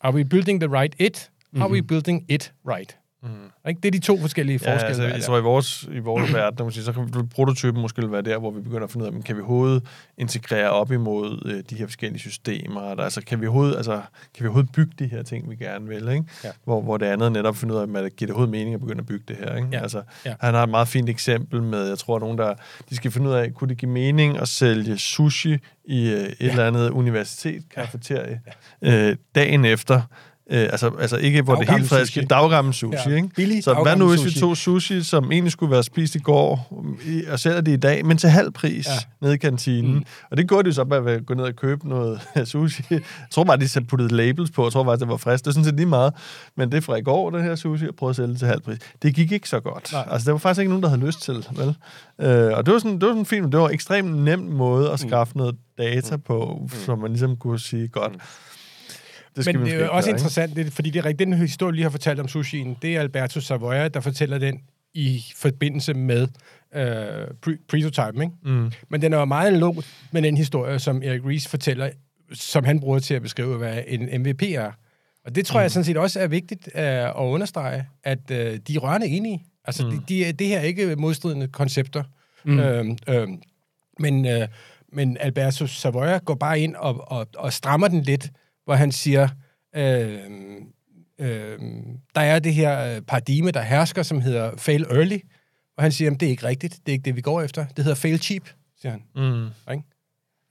[0.00, 1.30] Are we building the right it?
[1.56, 1.72] Are mm-hmm.
[1.72, 2.96] we building it right?
[3.22, 3.28] Mm.
[3.68, 3.80] Ikke?
[3.80, 5.04] Det er de to forskellige ja, forskelle.
[5.04, 8.38] Altså, jeg tror, i vores, i vores verden, sige, så kan prototypen måske være der,
[8.38, 9.82] hvor vi begynder at finde ud af, kan vi overhovedet
[10.18, 12.94] integrere op imod øh, de her forskellige systemer?
[12.94, 14.00] Der, altså, kan vi, overhovedet, altså,
[14.34, 16.08] kan vi overhovedet bygge de her ting, vi gerne vil?
[16.08, 16.24] Ikke?
[16.44, 16.50] Ja.
[16.64, 18.80] Hvor, hvor det andet netop finde ud af, at det giver det overhovedet mening at
[18.80, 19.56] begynde at bygge det her.
[19.56, 19.68] Ikke?
[19.72, 19.82] Ja.
[19.82, 20.34] Altså, ja.
[20.40, 22.54] Han har et meget fint eksempel med, jeg tror, nogen, der
[22.90, 26.36] de skal finde ud af, kunne det give mening at sælge sushi i øh, et
[26.40, 26.50] ja.
[26.50, 28.40] eller andet universitet, kafeterie,
[28.82, 29.10] ja.
[29.10, 30.02] øh, dagen efter,
[30.50, 33.16] Øh, altså, altså ikke, hvor det er helt friske, daggammel sushi, ja.
[33.16, 33.28] ikke?
[33.28, 36.72] Billig, så hvad nu, hvis vi tog sushi, som egentlig skulle være spist i går,
[37.30, 38.92] og sælger det i dag, men til halv pris ja.
[39.20, 39.94] nede i kantinen.
[39.94, 40.04] Mm.
[40.30, 42.82] Og det går de så bare at gå ned og købe noget sushi.
[42.90, 45.44] Jeg tror bare, de puttede labels på, jeg tror faktisk, det var frisk.
[45.44, 46.14] Det er sådan set lige meget.
[46.56, 48.48] Men det er fra i går, den her sushi, og prøvede at sælge det til
[48.48, 48.78] halv pris.
[49.02, 49.92] Det gik ikke så godt.
[49.92, 50.04] Nej.
[50.10, 51.76] Altså, der var faktisk ikke nogen, der havde lyst til, vel?
[52.20, 54.90] Øh, og det var sådan, det var sådan fint, det var en ekstremt nem måde
[54.90, 55.08] at mm.
[55.08, 55.38] skaffe mm.
[55.38, 56.68] noget data på, mm.
[56.68, 58.20] som man ligesom kunne sige, godt, mm
[59.36, 61.74] det skal Men det er også gøre, interessant, det, fordi det er rigtigt, den historie,
[61.74, 64.60] lige har fortalt om sushien, det er Alberto Savoia, der fortæller den
[64.94, 66.28] i forbindelse med
[66.74, 68.34] øh, prototypen, ikke?
[68.44, 68.72] Mm.
[68.88, 71.90] Men den er jo meget analog med den historie, som Erik Ries fortæller,
[72.32, 74.70] som han bruger til at beskrive, hvad en MVP er.
[75.24, 75.62] Og det tror mm.
[75.62, 79.44] jeg sådan set også er vigtigt øh, at understrege, at øh, de er rørende enige.
[79.64, 80.00] Altså, mm.
[80.00, 82.02] de, de, det her er ikke modstridende koncepter.
[82.44, 82.58] Mm.
[82.58, 83.28] Øh, øh,
[83.98, 84.48] men, øh,
[84.92, 88.30] men Alberto Savoia går bare ind og, og, og strammer den lidt,
[88.66, 89.28] hvor han siger,
[89.76, 90.18] øh,
[91.18, 91.58] øh,
[92.14, 95.18] der er det her paradigme, der hersker, som hedder fail early,
[95.76, 97.66] og han siger, at det er ikke rigtigt, det er ikke det, vi går efter.
[97.66, 98.42] Det hedder fail cheap,
[98.80, 99.02] siger han.
[99.14, 99.72] Mm.
[99.72, 99.84] Ikke?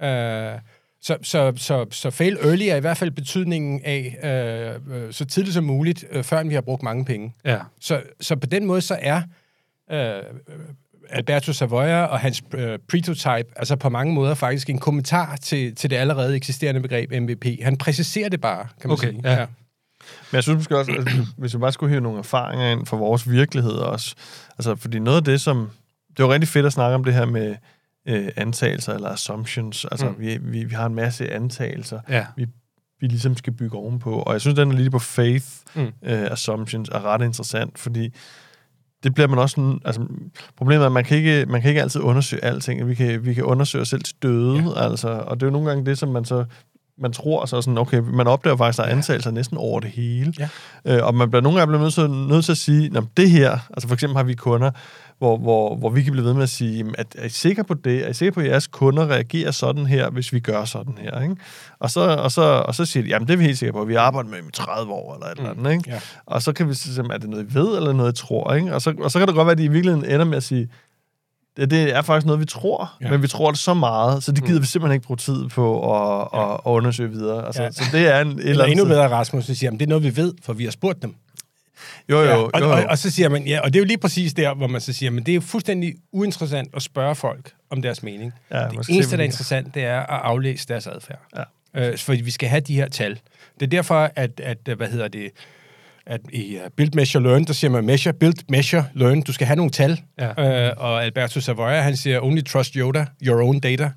[0.02, 0.60] Øh,
[1.02, 4.18] så, så, så, så fail early er i hvert fald betydningen af
[4.90, 7.34] øh, øh, så tidligt som muligt, øh, før vi har brugt mange penge.
[7.46, 7.60] Ja.
[7.80, 9.22] Så, så på den måde så er
[9.92, 10.24] øh,
[11.10, 15.90] Alberto Savoia og hans øh, prototype, altså på mange måder faktisk en kommentar til, til
[15.90, 17.46] det allerede eksisterende begreb MVP.
[17.62, 19.22] Han præciserer det bare, kan man okay, sige.
[19.24, 19.32] Ja.
[19.32, 19.46] ja.
[20.32, 22.98] Men jeg synes måske også, at hvis vi bare skulle have nogle erfaringer ind fra
[22.98, 24.16] vores virkelighed også,
[24.58, 25.70] altså fordi noget af det, som...
[26.18, 27.56] Det var rigtig fedt at snakke om det her med
[28.08, 29.86] øh, antagelser eller assumptions.
[29.92, 30.16] Altså, mm.
[30.20, 32.26] vi, vi, vi har en masse antagelser, ja.
[32.36, 32.46] vi,
[33.00, 34.14] vi ligesom skal bygge ovenpå.
[34.20, 35.82] Og jeg synes, den er lige på faith mm.
[35.82, 38.14] øh, assumptions er ret interessant, fordi
[39.06, 39.80] det bliver man også...
[39.86, 40.02] Altså,
[40.58, 42.88] problemet er, at man kan ikke, man kan ikke altid undersøge alting.
[42.88, 44.90] Vi kan, vi kan undersøge os selv til døde, ja.
[44.90, 45.08] altså.
[45.08, 46.46] Og det er jo nogle gange det, som man så
[46.98, 49.90] man tror så sådan, okay, man opdager faktisk, at der er antagelser næsten over det
[49.90, 50.34] hele.
[50.40, 50.50] Ja.
[50.86, 53.88] Øh, og man bliver nogle gange nødt til, nødt til at sige, det her, altså
[53.88, 54.72] for eksempel har vi kunder,
[55.18, 57.74] hvor, hvor, hvor vi kan blive ved med at sige, at er I sikre på
[57.74, 58.06] det?
[58.06, 61.22] Er I sikre på, at jeres kunder reagerer sådan her, hvis vi gør sådan her?
[61.22, 61.36] Ikke?
[61.80, 63.86] Og, så, og, så, og så siger de, jamen det er vi helt sikre på,
[63.86, 65.46] vi arbejder med dem i 30 år eller et mm.
[65.46, 65.72] eller andet.
[65.72, 65.90] Ikke?
[65.90, 66.00] Ja.
[66.26, 68.54] Og så kan vi sige, er det noget, I ved, eller noget, I tror?
[68.54, 68.74] Ikke?
[68.74, 70.44] Og, så, og så kan det godt være, at de i virkeligheden ender med at
[70.44, 70.70] sige,
[71.58, 73.10] det, det er faktisk noget, vi tror, ja.
[73.10, 74.62] men vi tror det så meget, så det gider mm.
[74.62, 76.54] vi simpelthen ikke bruge tid på at, ja.
[76.54, 77.46] at, at undersøge videre.
[77.46, 77.72] Altså, ja.
[77.72, 78.40] Så det er en...
[78.40, 80.72] Et eller endnu bedre, Rasmus, at sige, det er noget, vi ved, for vi har
[80.72, 81.16] spurgt dem.
[82.10, 82.72] Jo, jo, ja, og, jo, jo.
[82.72, 84.82] Og, og, så siger man, ja, og det er jo lige præcis der, hvor man
[84.82, 88.34] så siger, men det er fuldstændig uinteressant at spørge folk om deres mening.
[88.52, 91.22] Ja, det eneste, der er interessant, det er at aflæse deres adfærd.
[91.76, 91.90] Ja.
[91.90, 93.20] Øh, for vi skal have de her tal.
[93.60, 95.32] Det er derfor, at, at hvad hedder det,
[96.06, 99.22] at i uh, Build, Measure, Learn, der siger man measure, build, measure, learn.
[99.22, 100.02] Du skal have nogle tal.
[100.20, 100.70] Ja.
[100.70, 103.92] Uh, og Alberto Savoia, han siger, only trust Yoda, your own data.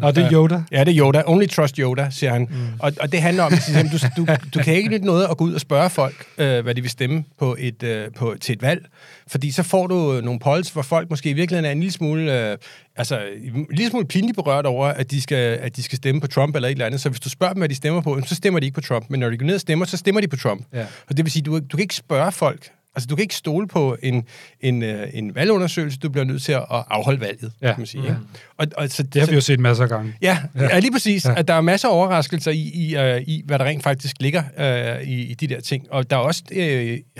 [0.00, 0.62] Nå, det er Yoda.
[0.72, 1.22] Ja, det er Yoda.
[1.26, 2.48] Only trust Yoda, siger han.
[2.50, 2.56] Mm.
[2.78, 5.44] Og, og det handler om, at du, du, du kan ikke nytte noget at gå
[5.44, 8.62] ud og spørge folk, øh, hvad de vil stemme på et, øh, på, til et
[8.62, 8.86] valg.
[9.26, 12.50] Fordi så får du nogle polls, hvor folk måske i virkeligheden er en lille smule,
[12.50, 12.58] øh,
[12.96, 13.20] altså,
[13.54, 16.56] en lille smule pinligt berørt over, at de, skal, at de skal stemme på Trump
[16.56, 17.00] eller et eller andet.
[17.00, 19.06] Så hvis du spørger dem, hvad de stemmer på, så stemmer de ikke på Trump.
[19.10, 20.66] Men når de går ned og stemmer, så stemmer de på Trump.
[20.72, 20.86] Ja.
[21.08, 23.68] Og det vil sige, du, du kan ikke spørge folk, Altså, du kan ikke stole
[23.68, 24.24] på en,
[24.60, 27.66] en, øh, en valgundersøgelse, du bliver nødt til at afholde valget, ja.
[27.66, 28.02] kan man sige.
[28.02, 28.08] Ja.
[28.08, 28.20] Ikke?
[28.56, 30.14] Og, og, så, det har vi jo set masser af gange.
[30.22, 30.78] Ja, ja.
[30.78, 31.24] lige præcis.
[31.24, 31.34] Ja.
[31.36, 34.42] At der er masser af overraskelser i, i, uh, i hvad der rent faktisk ligger
[34.58, 35.86] uh, i, i de der ting.
[35.90, 36.56] Og der er også uh,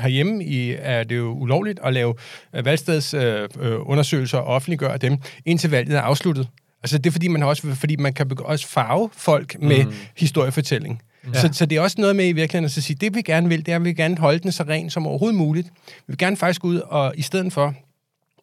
[0.03, 2.15] herhjemme i, er det jo ulovligt at lave
[2.59, 6.49] uh, valgstedsundersøgelser uh, og offentliggøre dem, indtil valget er afsluttet.
[6.83, 9.93] Altså, det er fordi, man har også, fordi man kan også farve folk med mm.
[10.17, 11.03] historiefortælling.
[11.35, 11.41] Ja.
[11.41, 13.67] Så, så det er også noget med i virkeligheden at sige, det vi gerne vil,
[13.67, 15.69] det er, at vi gerne holde den så ren som overhovedet muligt.
[15.87, 17.75] Vi vil gerne faktisk ud og i stedet for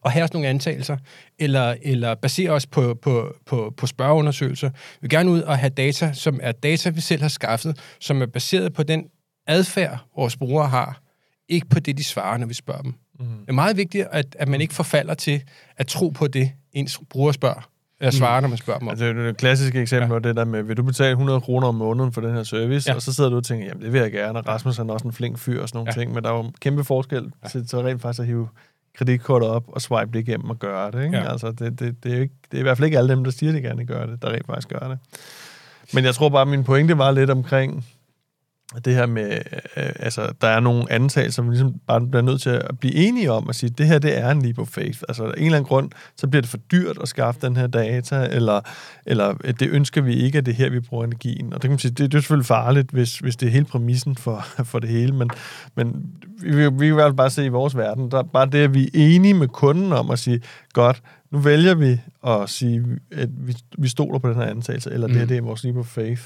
[0.05, 0.97] at have os nogle antagelser,
[1.39, 4.69] eller, eller basere os på, på, på, på spørgeundersøgelser.
[4.69, 8.21] Vi vil gerne ud og have data, som er data, vi selv har skaffet, som
[8.21, 9.05] er baseret på den
[9.47, 11.01] adfærd, vores brugere har,
[11.49, 12.93] ikke på det, de svarer, når vi spørger dem.
[13.19, 13.25] Mm.
[13.25, 15.43] Det er meget vigtigt, at, at man ikke forfalder til
[15.77, 17.72] at tro på det, ens bruger spørger
[18.03, 18.89] jeg svarer, når man spørger mig.
[18.91, 20.19] Altså, det er et klassisk eksempel ja.
[20.19, 22.89] det der med, vil du betale 100 kroner om måneden for den her service?
[22.89, 22.95] Ja.
[22.95, 25.07] Og så sidder du og tænker, jamen det vil jeg gerne, og Rasmus er også
[25.07, 26.01] en flink fyr og sådan nogle ja.
[26.01, 27.47] ting, men der er jo kæmpe forskel ja.
[27.49, 28.47] til så rent faktisk at hive
[28.97, 31.03] kreditkortet op og swipe det igennem og gøre det.
[31.05, 31.17] Ikke?
[31.17, 31.31] Ja.
[31.31, 33.31] Altså, det, det, det, er ikke, det er i hvert fald ikke alle dem, der
[33.31, 34.99] siger, at de gerne gør det, der rent faktisk gør det.
[35.93, 37.85] Men jeg tror bare, at min pointe var lidt omkring,
[38.79, 39.31] det her med,
[39.77, 43.31] øh, altså, der er nogle antagelser, som ligesom bare bliver nødt til at blive enige
[43.31, 44.99] om at sige, det her, det er en leap of faith.
[45.07, 47.67] Altså, af en eller anden grund, så bliver det for dyrt at skaffe den her
[47.67, 48.61] data, eller,
[49.05, 51.47] eller det ønsker vi ikke, at det her, vi bruger energien.
[51.47, 53.65] Og det kan man sige, det, det er selvfølgelig farligt, hvis, hvis det er hele
[53.65, 55.29] præmissen for, for det hele, men,
[55.75, 56.05] men
[56.41, 58.83] vi, vi, kan i bare se i vores verden, der er bare det, at vi
[58.83, 60.41] er enige med kunden om at sige,
[60.73, 65.07] godt, nu vælger vi at sige, at vi, vi stoler på den her antagelse, eller
[65.07, 65.13] mm.
[65.13, 66.21] det her, det er vores leap of faith.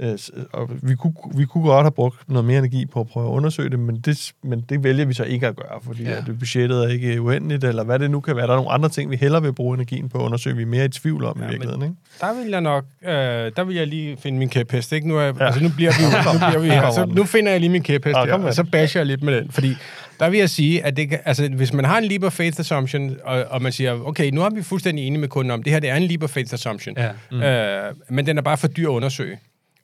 [0.00, 0.18] Øh,
[0.52, 3.30] og vi kunne, vi kunne godt have brugt noget mere energi på at prøve at
[3.30, 6.20] undersøge det, men det, men det vælger vi så ikke at gøre, fordi ja.
[6.26, 8.46] det budgettet er ikke uendeligt, eller hvad det nu kan være.
[8.46, 10.66] Der er nogle andre ting, vi hellere vil bruge energien på at undersøge, vi er
[10.66, 11.82] mere i tvivl om ja, i virkeligheden.
[11.82, 11.94] Ikke?
[12.20, 13.10] Der vil jeg nok, øh,
[13.56, 14.92] der vil jeg lige finde min kæphest.
[14.92, 15.08] Ikke?
[15.08, 15.44] Nu, er, ja.
[15.46, 18.16] altså, nu bliver vi, nu bliver vi her, så nu finder jeg lige min kæphest,
[18.16, 19.76] ja, og så basher jeg lidt med den, fordi
[20.20, 23.16] der vil jeg sige, at det, altså, hvis man har en leap of faith assumption,
[23.24, 25.80] og, og man siger, okay, nu er vi fuldstændig enige med kunden om, det her
[25.80, 27.10] det er en leap of faith assumption, ja.
[27.30, 27.42] mm.
[27.42, 29.38] øh, men den er bare for dyr at undersøge.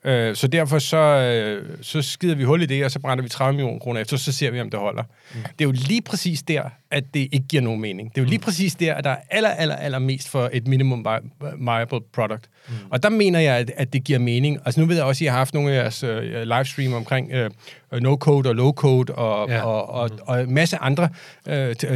[0.04, 3.28] Øh, så derfor så, øh, så skider vi hul i det, og så brænder vi
[3.28, 5.02] 30 millioner kroner efter, så ser vi, om det holder.
[5.02, 5.40] Mm.
[5.42, 8.10] Det er jo lige præcis der, at det ikke giver nogen mening.
[8.14, 8.44] Det er jo lige mm.
[8.44, 11.06] præcis der, at der er aller, aller, aller mest for et minimum
[11.40, 12.48] viable product.
[12.68, 12.74] Mm.
[12.90, 14.58] Og der mener jeg, at, at det giver mening.
[14.64, 17.30] Altså nu ved jeg også, at I har haft nogle af jeres uh, livestream omkring
[17.34, 17.50] uh,
[18.00, 19.62] no-code og low-code og, ja.
[19.62, 21.08] og, og, og, en masse andre
[21.46, 21.52] uh,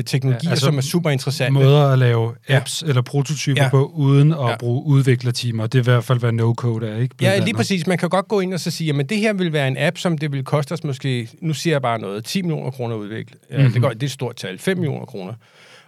[0.07, 1.53] teknologier, ja, altså som er super interessante.
[1.53, 2.89] Måder at lave apps ja.
[2.89, 3.69] eller prototyper ja.
[3.69, 4.57] på, uden at ja.
[4.57, 5.67] bruge udviklertimer.
[5.67, 7.15] Det er i hvert fald, hvad no-code er, ikke?
[7.21, 7.57] Ja, lige andet.
[7.57, 7.87] præcis.
[7.87, 9.99] Man kan godt gå ind og så sige, at det her vil være en app,
[9.99, 12.99] som det vil koste os måske, nu siger jeg bare noget, 10 millioner kroner at
[12.99, 13.37] udvikle.
[13.51, 13.73] Mm-hmm.
[13.73, 15.33] Det, går, det er et stort tal, 5 millioner kroner.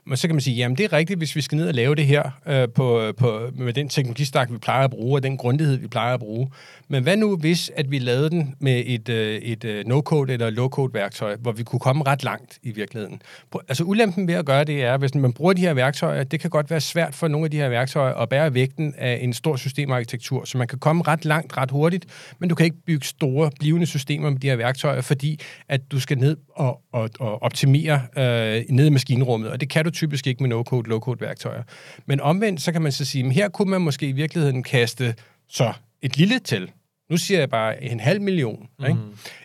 [0.08, 1.94] Men så kan man sige, jamen det er rigtigt, hvis vi skal ned og lave
[1.94, 5.76] det her øh, på, på, med den teknologistak, vi plejer at bruge, og den grundighed,
[5.76, 6.50] vi plejer at bruge.
[6.88, 10.50] Men hvad nu, hvis at vi lavede den med et, øh, et øh, no-code eller
[10.50, 13.22] low-code værktøj, hvor vi kunne komme ret langt i virkeligheden?
[13.68, 16.50] Altså ulempen ved at gøre det er, hvis man bruger de her værktøjer, det kan
[16.50, 19.56] godt være svært for nogle af de her værktøjer at bære vægten af en stor
[19.56, 22.06] systemarkitektur, så man kan komme ret langt ret hurtigt,
[22.38, 26.00] men du kan ikke bygge store blivende systemer med de her værktøjer, fordi at du
[26.00, 30.26] skal ned og, og, og optimere øh, ned i maskinrummet, og det kan du typisk
[30.26, 31.62] ikke med no-code, low-code værktøjer.
[32.06, 35.14] Men omvendt, så kan man så sige, at her kunne man måske i virkeligheden kaste
[35.48, 36.70] så et lille til,
[37.10, 38.84] nu siger jeg bare en halv million, mm.
[38.84, 38.98] ikke?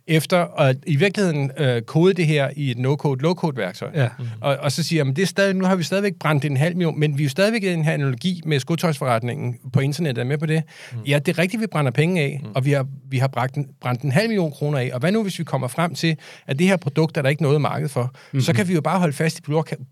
[0.07, 3.89] efter at i virkeligheden øh, kode det her i et no-code, low-code værktøj.
[3.95, 4.09] Ja.
[4.19, 4.25] Mm.
[4.41, 6.75] Og, og så siger jeg, det er stadig, nu har vi stadigvæk brændt en halv
[6.75, 10.25] million, men vi er jo stadigvæk i den her analogi med skotøjsforretningen på internettet, er
[10.25, 10.63] med på det.
[10.91, 10.99] Mm.
[11.07, 12.51] Ja, det er rigtigt, vi brænder penge af, mm.
[12.55, 14.89] og vi har, vi har brændt en, brændt en halv million kroner af.
[14.93, 17.43] Og hvad nu, hvis vi kommer frem til, at det her produkt er der ikke
[17.43, 18.15] noget marked for?
[18.31, 18.41] Mm.
[18.41, 19.41] Så kan vi jo bare holde fast i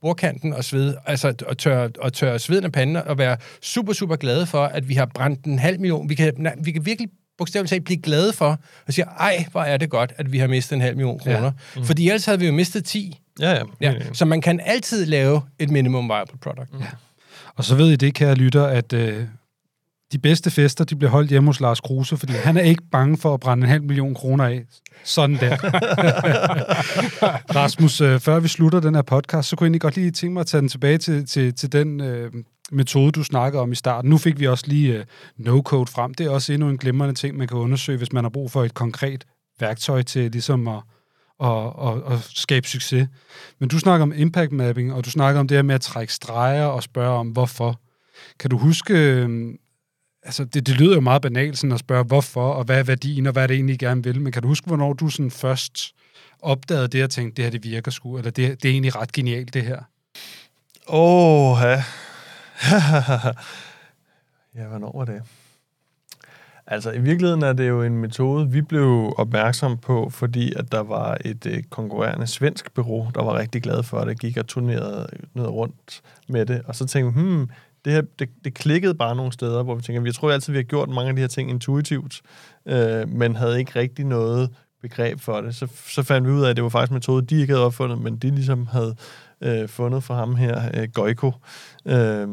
[0.01, 4.15] bordkanten og svede, altså og tørre, og tørre sveden af panden og være super, super
[4.15, 6.09] glade for, at vi har brændt en halv million.
[6.09, 7.09] Vi kan, vi kan virkelig
[7.41, 10.47] bogstaveligt talt blive glade for, og siger, ej, hvor er det godt, at vi har
[10.47, 11.43] mistet en halv million kroner.
[11.43, 11.51] Ja.
[11.75, 11.85] Mm.
[11.85, 13.19] Fordi ellers havde vi jo mistet 10.
[13.39, 13.63] Ja, ja.
[13.81, 13.93] ja.
[14.13, 16.69] Så man kan altid lave et minimum viable product.
[16.79, 16.85] Ja.
[17.55, 19.23] Og så ved I det, kære lytter, at øh,
[20.11, 23.17] de bedste fester, de bliver holdt hjemme hos Lars Kruse, fordi han er ikke bange
[23.17, 24.63] for at brænde en halv million kroner af.
[25.03, 25.57] Sådan der.
[27.55, 30.33] Rasmus, øh, før vi slutter den her podcast, så kunne jeg egentlig godt lige tænke
[30.33, 32.31] mig at tage den tilbage til, til, til den øh,
[32.71, 34.09] metode, du snakker om i starten.
[34.09, 35.05] Nu fik vi også lige uh,
[35.45, 36.13] no-code frem.
[36.13, 38.63] Det er også endnu en glimrende ting, man kan undersøge, hvis man har brug for
[38.63, 39.25] et konkret
[39.59, 40.81] værktøj til ligesom at,
[41.43, 43.07] at, at, at skabe succes.
[43.59, 46.13] Men du snakker om impact mapping, og du snakker om det her med at trække
[46.13, 47.79] streger og spørge om, hvorfor.
[48.39, 49.57] Kan du huske, øhm,
[50.23, 53.25] altså det, det lyder jo meget banalt sådan at spørge, hvorfor, og hvad er værdien,
[53.25, 54.21] og hvad er det egentlig, I gerne vil.
[54.21, 55.95] Men kan du huske, hvornår du sådan først
[56.41, 59.11] opdagede det og tænkte, det her det virker sgu, eller det, det er egentlig ret
[59.11, 59.79] genialt, det her?
[60.87, 61.83] Åh, ja.
[64.55, 65.21] ja, hvornår var det?
[66.67, 70.79] Altså, i virkeligheden er det jo en metode, vi blev opmærksom på, fordi at der
[70.79, 75.07] var et øh, konkurrerende svensk bureau, der var rigtig glad for det, gik og turnerede
[75.33, 77.49] ned rundt med det, og så tænkte vi, hmm,
[77.85, 80.59] det, her, det, det klikkede bare nogle steder, hvor vi tænker, vi tror altid, vi
[80.59, 82.21] har gjort mange af de her ting intuitivt,
[82.65, 84.49] øh, men havde ikke rigtig noget
[84.81, 85.55] begreb for det.
[85.55, 87.65] Så, så fandt vi ud af, at det var faktisk en metode, de ikke havde
[87.65, 88.95] opfundet, men de ligesom havde
[89.41, 91.31] øh, fundet for ham her, øh, Goiko.
[91.85, 92.27] Øh,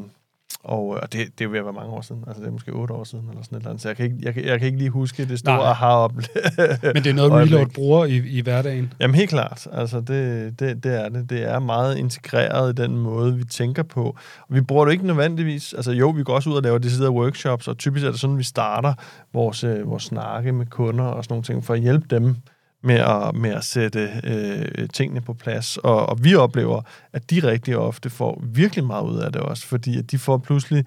[0.65, 2.25] og, og det, det er at være mange år siden.
[2.27, 3.83] Altså, det er måske otte år siden, eller sådan et eller andet.
[3.83, 6.13] Så jeg kan ikke, jeg kan, jeg kan ikke lige huske det store aha op
[6.95, 8.93] Men det er noget, Reload bruger i, i hverdagen?
[9.01, 9.69] Jamen, helt klart.
[9.73, 11.31] Altså, det, det, det er det.
[11.31, 14.05] Det er meget integreret i den måde, vi tænker på.
[14.49, 15.73] Og vi bruger det ikke nødvendigvis...
[15.73, 18.39] Altså, jo, vi går også ud og laver deciderede workshops, og typisk er det sådan,
[18.39, 18.95] vi starter
[19.33, 22.37] vores, øh, vores snakke med kunder og sådan nogle ting, for at hjælpe dem
[22.83, 25.77] med at, med at sætte øh, tingene på plads.
[25.77, 29.67] Og, og vi oplever, at de rigtig ofte får virkelig meget ud af det også,
[29.67, 30.85] fordi at de får pludselig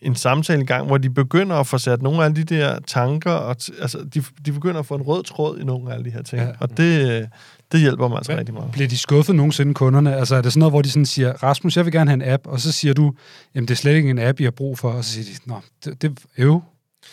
[0.00, 3.30] en samtale i gang, hvor de begynder at få sat nogle af de der tanker,
[3.32, 6.10] og altså, de, de begynder at få en rød tråd i nogle af alle de
[6.10, 6.42] her ting.
[6.42, 6.48] Ja.
[6.60, 7.28] Og det,
[7.72, 8.72] det hjælper mig altså Hvad, rigtig meget.
[8.72, 10.16] Bliver de skuffet nogensinde, kunderne?
[10.16, 12.32] Altså er det sådan noget, hvor de sådan siger, Rasmus, jeg vil gerne have en
[12.32, 13.12] app, og så siger du,
[13.54, 15.48] jamen det er slet ikke en app, jeg har brug for, og så siger de,
[15.50, 16.62] nå, det, det øv,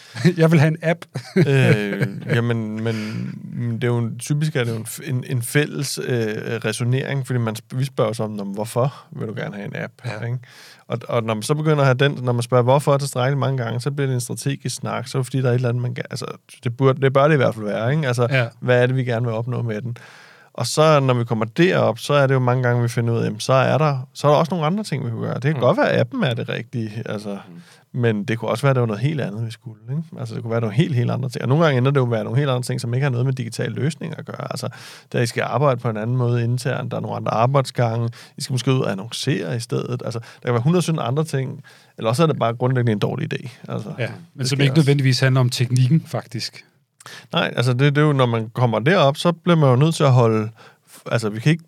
[0.37, 1.05] jeg vil have en app.
[1.37, 2.95] øh, jamen, men
[3.75, 7.55] det er jo en, typisk er det jo en, en, fælles øh, resonering, fordi man,
[7.75, 9.93] vi spørger så om, hvorfor vil du gerne have en app?
[10.05, 10.25] Ja.
[10.25, 10.39] Ikke?
[10.87, 13.63] Og, og når man så begynder at have den, når man spørger, hvorfor tilstrækkeligt mange
[13.63, 15.69] gange, så bliver det en strategisk snak, så er det fordi, der er et eller
[15.69, 16.25] andet, man altså,
[16.63, 18.07] det, burde, det bør det i hvert fald være, ikke?
[18.07, 18.47] Altså, ja.
[18.59, 19.97] hvad er det, vi gerne vil opnå med den?
[20.53, 23.19] Og så, når vi kommer derop, så er det jo mange gange, vi finder ud
[23.19, 25.33] af, så er der, så er der også nogle andre ting, vi kan gøre.
[25.33, 25.59] Det kan mm.
[25.59, 27.61] godt være, at appen er det rigtige, altså, mm.
[27.93, 29.81] Men det kunne også være, at det var noget helt andet, vi skulle.
[29.89, 30.03] Ikke?
[30.19, 31.41] Altså, det kunne være nogle helt, helt andre ting.
[31.41, 33.25] Og nogle gange ender det jo være nogle helt andre ting, som ikke har noget
[33.25, 34.51] med digitale løsninger at gøre.
[34.51, 34.69] Altså,
[35.11, 38.41] der I skal arbejde på en anden måde internt, der er nogle andre arbejdsgange, I
[38.41, 40.01] skal måske ud og annoncere i stedet.
[40.05, 41.63] Altså, der kan være 117 andre ting,
[41.97, 43.49] eller også er det bare grundlæggende en dårlig idé.
[43.69, 44.79] Altså, ja, men som ikke også.
[44.79, 46.65] nødvendigvis handler om teknikken, faktisk.
[47.33, 49.95] Nej, altså det, det er jo, når man kommer derop, så bliver man jo nødt
[49.95, 50.49] til at holde...
[51.11, 51.63] Altså, vi kan ikke,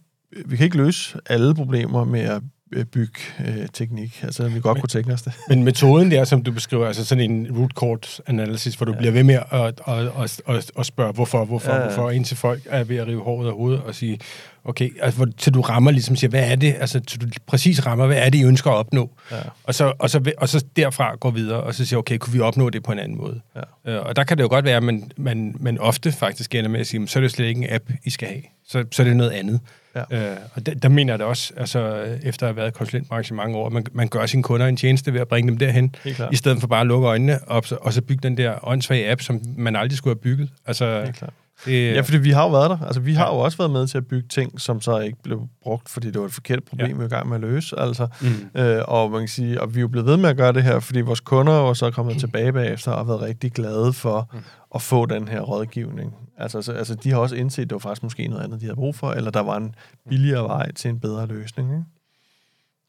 [0.46, 2.42] vi kan ikke løse alle problemer med at
[2.74, 4.24] øh, teknik.
[4.24, 5.34] Altså, vi godt men, kunne tænke os det.
[5.50, 8.98] Men metoden der, som du beskriver, altså sådan en root cause analysis, hvor du ja.
[8.98, 11.82] bliver ved med at, at, at, at, at spørge, hvorfor, hvorfor, ja.
[11.84, 14.20] hvorfor, indtil folk er ved at rive håret af hovedet og sige,
[14.64, 17.86] okay, altså, hvor, så du rammer ligesom siger, hvad er det, altså, så du præcis
[17.86, 19.12] rammer, hvad er det, I ønsker at opnå?
[19.32, 19.38] Ja.
[19.64, 22.40] Og, så, og, så, og så derfra går videre, og så siger, okay, kunne vi
[22.40, 23.42] opnå det på en anden måde?
[23.86, 23.92] Ja.
[23.92, 26.70] Øh, og der kan det jo godt være, at man, man, man ofte faktisk ender
[26.70, 28.42] med at sige, så er det slet ikke en app, I skal have.
[28.68, 29.60] Så, så er det noget andet.
[29.96, 30.32] Ja.
[30.32, 31.80] Øh, og der, der mener jeg det også, altså,
[32.24, 35.14] efter at have været konsulentbranche i mange år, man, man gør sine kunder en tjeneste
[35.14, 35.96] ved at bringe dem derhen,
[36.32, 39.22] i stedet for bare at lukke øjnene op, og så bygge den der åndssvage app,
[39.22, 40.50] som man aldrig skulle have bygget.
[40.66, 41.24] Altså, det,
[41.68, 42.86] ja, fordi vi har jo været der.
[42.86, 45.48] Altså, vi har jo også været med til at bygge ting, som så ikke blev
[45.62, 46.94] brugt, fordi det var et forkert problem, ja.
[46.94, 47.80] vi var i gang med at løse.
[47.80, 48.62] Altså, mm.
[48.62, 50.64] øh, og man kan sige, og vi er jo blevet ved med at gøre det
[50.64, 52.20] her, fordi vores kunder er så kommet mm.
[52.20, 54.40] tilbage bagefter og har været rigtig glade for mm.
[54.76, 56.14] at få den her rådgivning.
[56.38, 58.66] Altså, så, altså, de har også indset, at det var faktisk måske noget andet, de
[58.66, 59.76] havde brug for, eller der var en
[60.10, 61.72] billigere vej til en bedre løsning.
[61.72, 61.84] Ikke?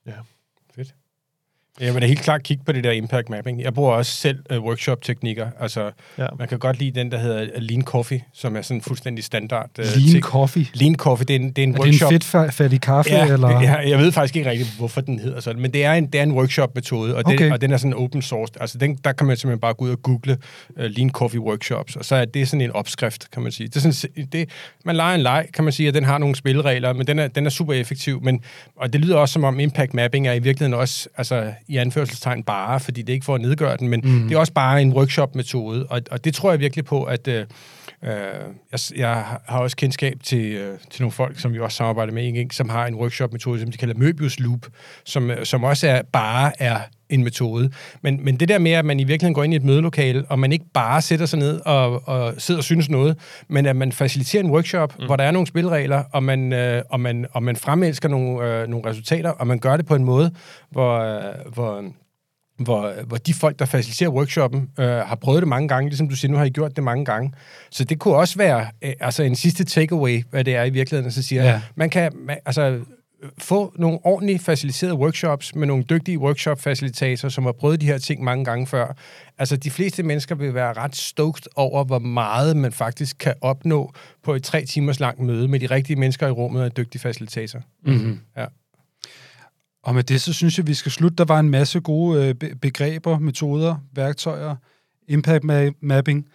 [0.06, 0.12] Ja.
[1.78, 1.86] Fedt.
[1.86, 3.62] Jeg vil da helt klart kigge på det der impact mapping.
[3.62, 5.46] Jeg bruger også selv uh, workshop-teknikker.
[5.60, 6.26] Altså, ja.
[6.38, 9.70] man kan godt lide den, der hedder Lean Coffee, som er sådan fuldstændig standard.
[9.78, 10.22] Uh, Lean ting.
[10.22, 10.66] Coffee?
[10.74, 12.10] Lean Coffee, det er en, det er en er workshop.
[12.10, 13.10] det en fedtfattig kaffe?
[13.10, 13.60] Ja, eller?
[13.66, 16.18] Jeg, jeg ved faktisk ikke rigtigt, hvorfor den hedder sådan, men det er en, det
[16.18, 17.44] er en workshop-metode, og, okay.
[17.44, 18.52] det, og den er sådan open source.
[18.60, 20.38] Altså, den, der kan man simpelthen bare gå ud og google
[20.76, 23.68] uh, Lean Coffee workshops, og så er det sådan en opskrift, kan man sige.
[23.68, 24.48] Det er sådan, det,
[24.84, 27.28] man leger en leg, kan man sige, at den har nogle spilleregler, men den er,
[27.28, 28.20] den er super effektiv.
[28.22, 28.40] Men,
[28.76, 32.42] og det lyder også som om impact mapping er i virkeligheden også, altså i anførselstegn,
[32.42, 34.28] bare, fordi det er ikke for at nedgøre den, men mm.
[34.28, 37.46] det er også bare en workshop-metode, og, og det tror jeg virkelig på, at øh,
[38.02, 38.10] øh
[38.72, 42.24] jeg, jeg har også kendskab til, øh, til nogle folk, som vi også samarbejder med,
[42.24, 44.66] ikke, som har en workshop-metode, som de kalder Möbius Loop,
[45.04, 47.70] som, som også er bare er en metode.
[48.02, 50.38] Men, men det der med, at man i virkeligheden går ind i et mødelokale, og
[50.38, 53.92] man ikke bare sætter sig ned og, og sidder og synes noget, men at man
[53.92, 55.06] faciliterer en workshop, mm.
[55.06, 58.68] hvor der er nogle spilregler, og man, øh, og man, og man fremelsker nogle, øh,
[58.68, 60.30] nogle resultater, og man gør det på en måde,
[60.70, 61.84] hvor, øh, hvor
[62.58, 66.16] hvor, hvor de folk, der faciliterer workshoppen, øh, har prøvet det mange gange, ligesom du
[66.16, 67.32] siger, nu har I gjort det mange gange.
[67.70, 71.12] Så det kunne også være øh, altså en sidste takeaway, hvad det er i virkeligheden,
[71.12, 71.60] så siger, ja.
[71.74, 72.80] man kan man, altså,
[73.38, 78.24] få nogle ordentligt faciliterede workshops med nogle dygtige workshop-facilitatorer, som har prøvet de her ting
[78.24, 78.96] mange gange før.
[79.38, 83.92] Altså, de fleste mennesker vil være ret stoked over, hvor meget man faktisk kan opnå
[84.22, 87.00] på et tre timers langt møde med de rigtige mennesker i rummet og en dygtig
[87.00, 87.60] facilitator.
[87.84, 88.20] Mm-hmm.
[88.36, 88.46] Ja.
[89.82, 91.16] Og med det, så synes jeg, vi skal slutte.
[91.16, 94.56] Der var en masse gode øh, be- begreber, metoder, værktøjer,
[95.08, 96.26] impact ma- mapping,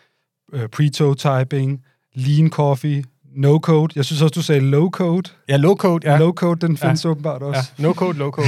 [0.54, 3.04] øh, prototyping, lean coffee,
[3.36, 3.94] no code.
[3.96, 5.30] Jeg synes også, du sagde low code.
[5.50, 6.14] Ja, low code, ja.
[6.14, 6.20] Ja.
[6.20, 7.10] Low code, den findes ja.
[7.10, 7.72] åbenbart også.
[7.80, 7.84] ja.
[7.84, 8.48] No code, low code,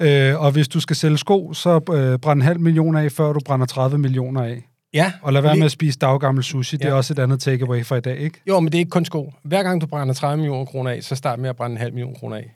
[0.00, 0.32] ja.
[0.32, 3.32] Øh, og hvis du skal sælge sko, så øh, brænd en halv million af, før
[3.32, 4.68] du brænder 30 millioner af.
[4.94, 5.12] ja.
[5.22, 6.76] Og lad være lige- med at spise daggammel sushi.
[6.76, 6.94] Det er Ja.
[6.94, 8.40] også et andet takeaway fra i dag, ikke?
[8.48, 9.32] Jo, men det er ikke kun sko.
[9.44, 11.92] Hver gang du brænder 30 millioner kroner af, så start med at brænde en halv
[11.94, 12.54] million kroner af.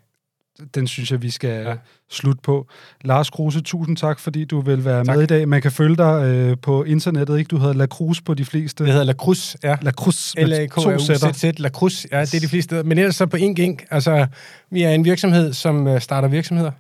[0.75, 1.75] Den synes jeg, vi skal Ja.
[2.11, 2.67] slutte på.
[3.05, 5.17] Lars Kruse, tusind tak, fordi du vil være Tak.
[5.17, 5.49] med i dag.
[5.49, 7.49] Man kan følge dig øh, på internettet, ikke?
[7.49, 8.85] Du hedder La Cruz på de fleste.
[8.85, 9.77] Det hedder La Cruz, ja.
[9.83, 12.05] La Cruz l a k u z z La Cruz.
[12.13, 12.83] Ja, det er de fleste steder.
[12.83, 13.81] Men ellers så på en gæng.
[13.91, 14.27] Altså,
[14.71, 16.71] vi er en virksomhed, som øh, starter virksomheder.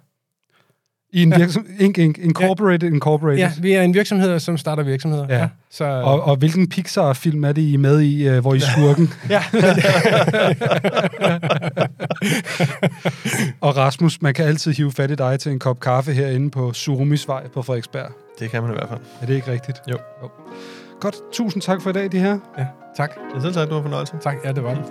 [1.12, 1.38] I en Ja.
[1.38, 1.98] virksomhed, Inc.
[1.98, 2.18] Inc.
[2.18, 3.38] Incorporated, Incorporated.
[3.38, 5.26] Ja, vi er en virksomhed, som starter virksomheder.
[5.30, 5.48] Ja.
[5.70, 8.60] Så, Og, og hvilken Pixar-film er det, I er med i, øh, hvor I er
[8.60, 9.12] skurken?
[9.30, 9.42] ja.
[13.60, 16.72] og Rasmus, man kan altid hive fat i dig til en kop kaffe herinde på
[16.72, 18.10] Surumis Vej på Frederiksberg.
[18.38, 19.00] Det kan man i hvert fald.
[19.22, 19.78] Er det ikke rigtigt?
[19.90, 19.96] Jo.
[20.22, 20.28] jo.
[21.00, 21.16] Godt.
[21.32, 22.38] Tusind tak for i dag, de her.
[22.58, 23.10] ja, tak.
[23.34, 24.12] Ja, selv tak, du var fornøjelse.
[24.22, 24.82] Tak, ja, det var det.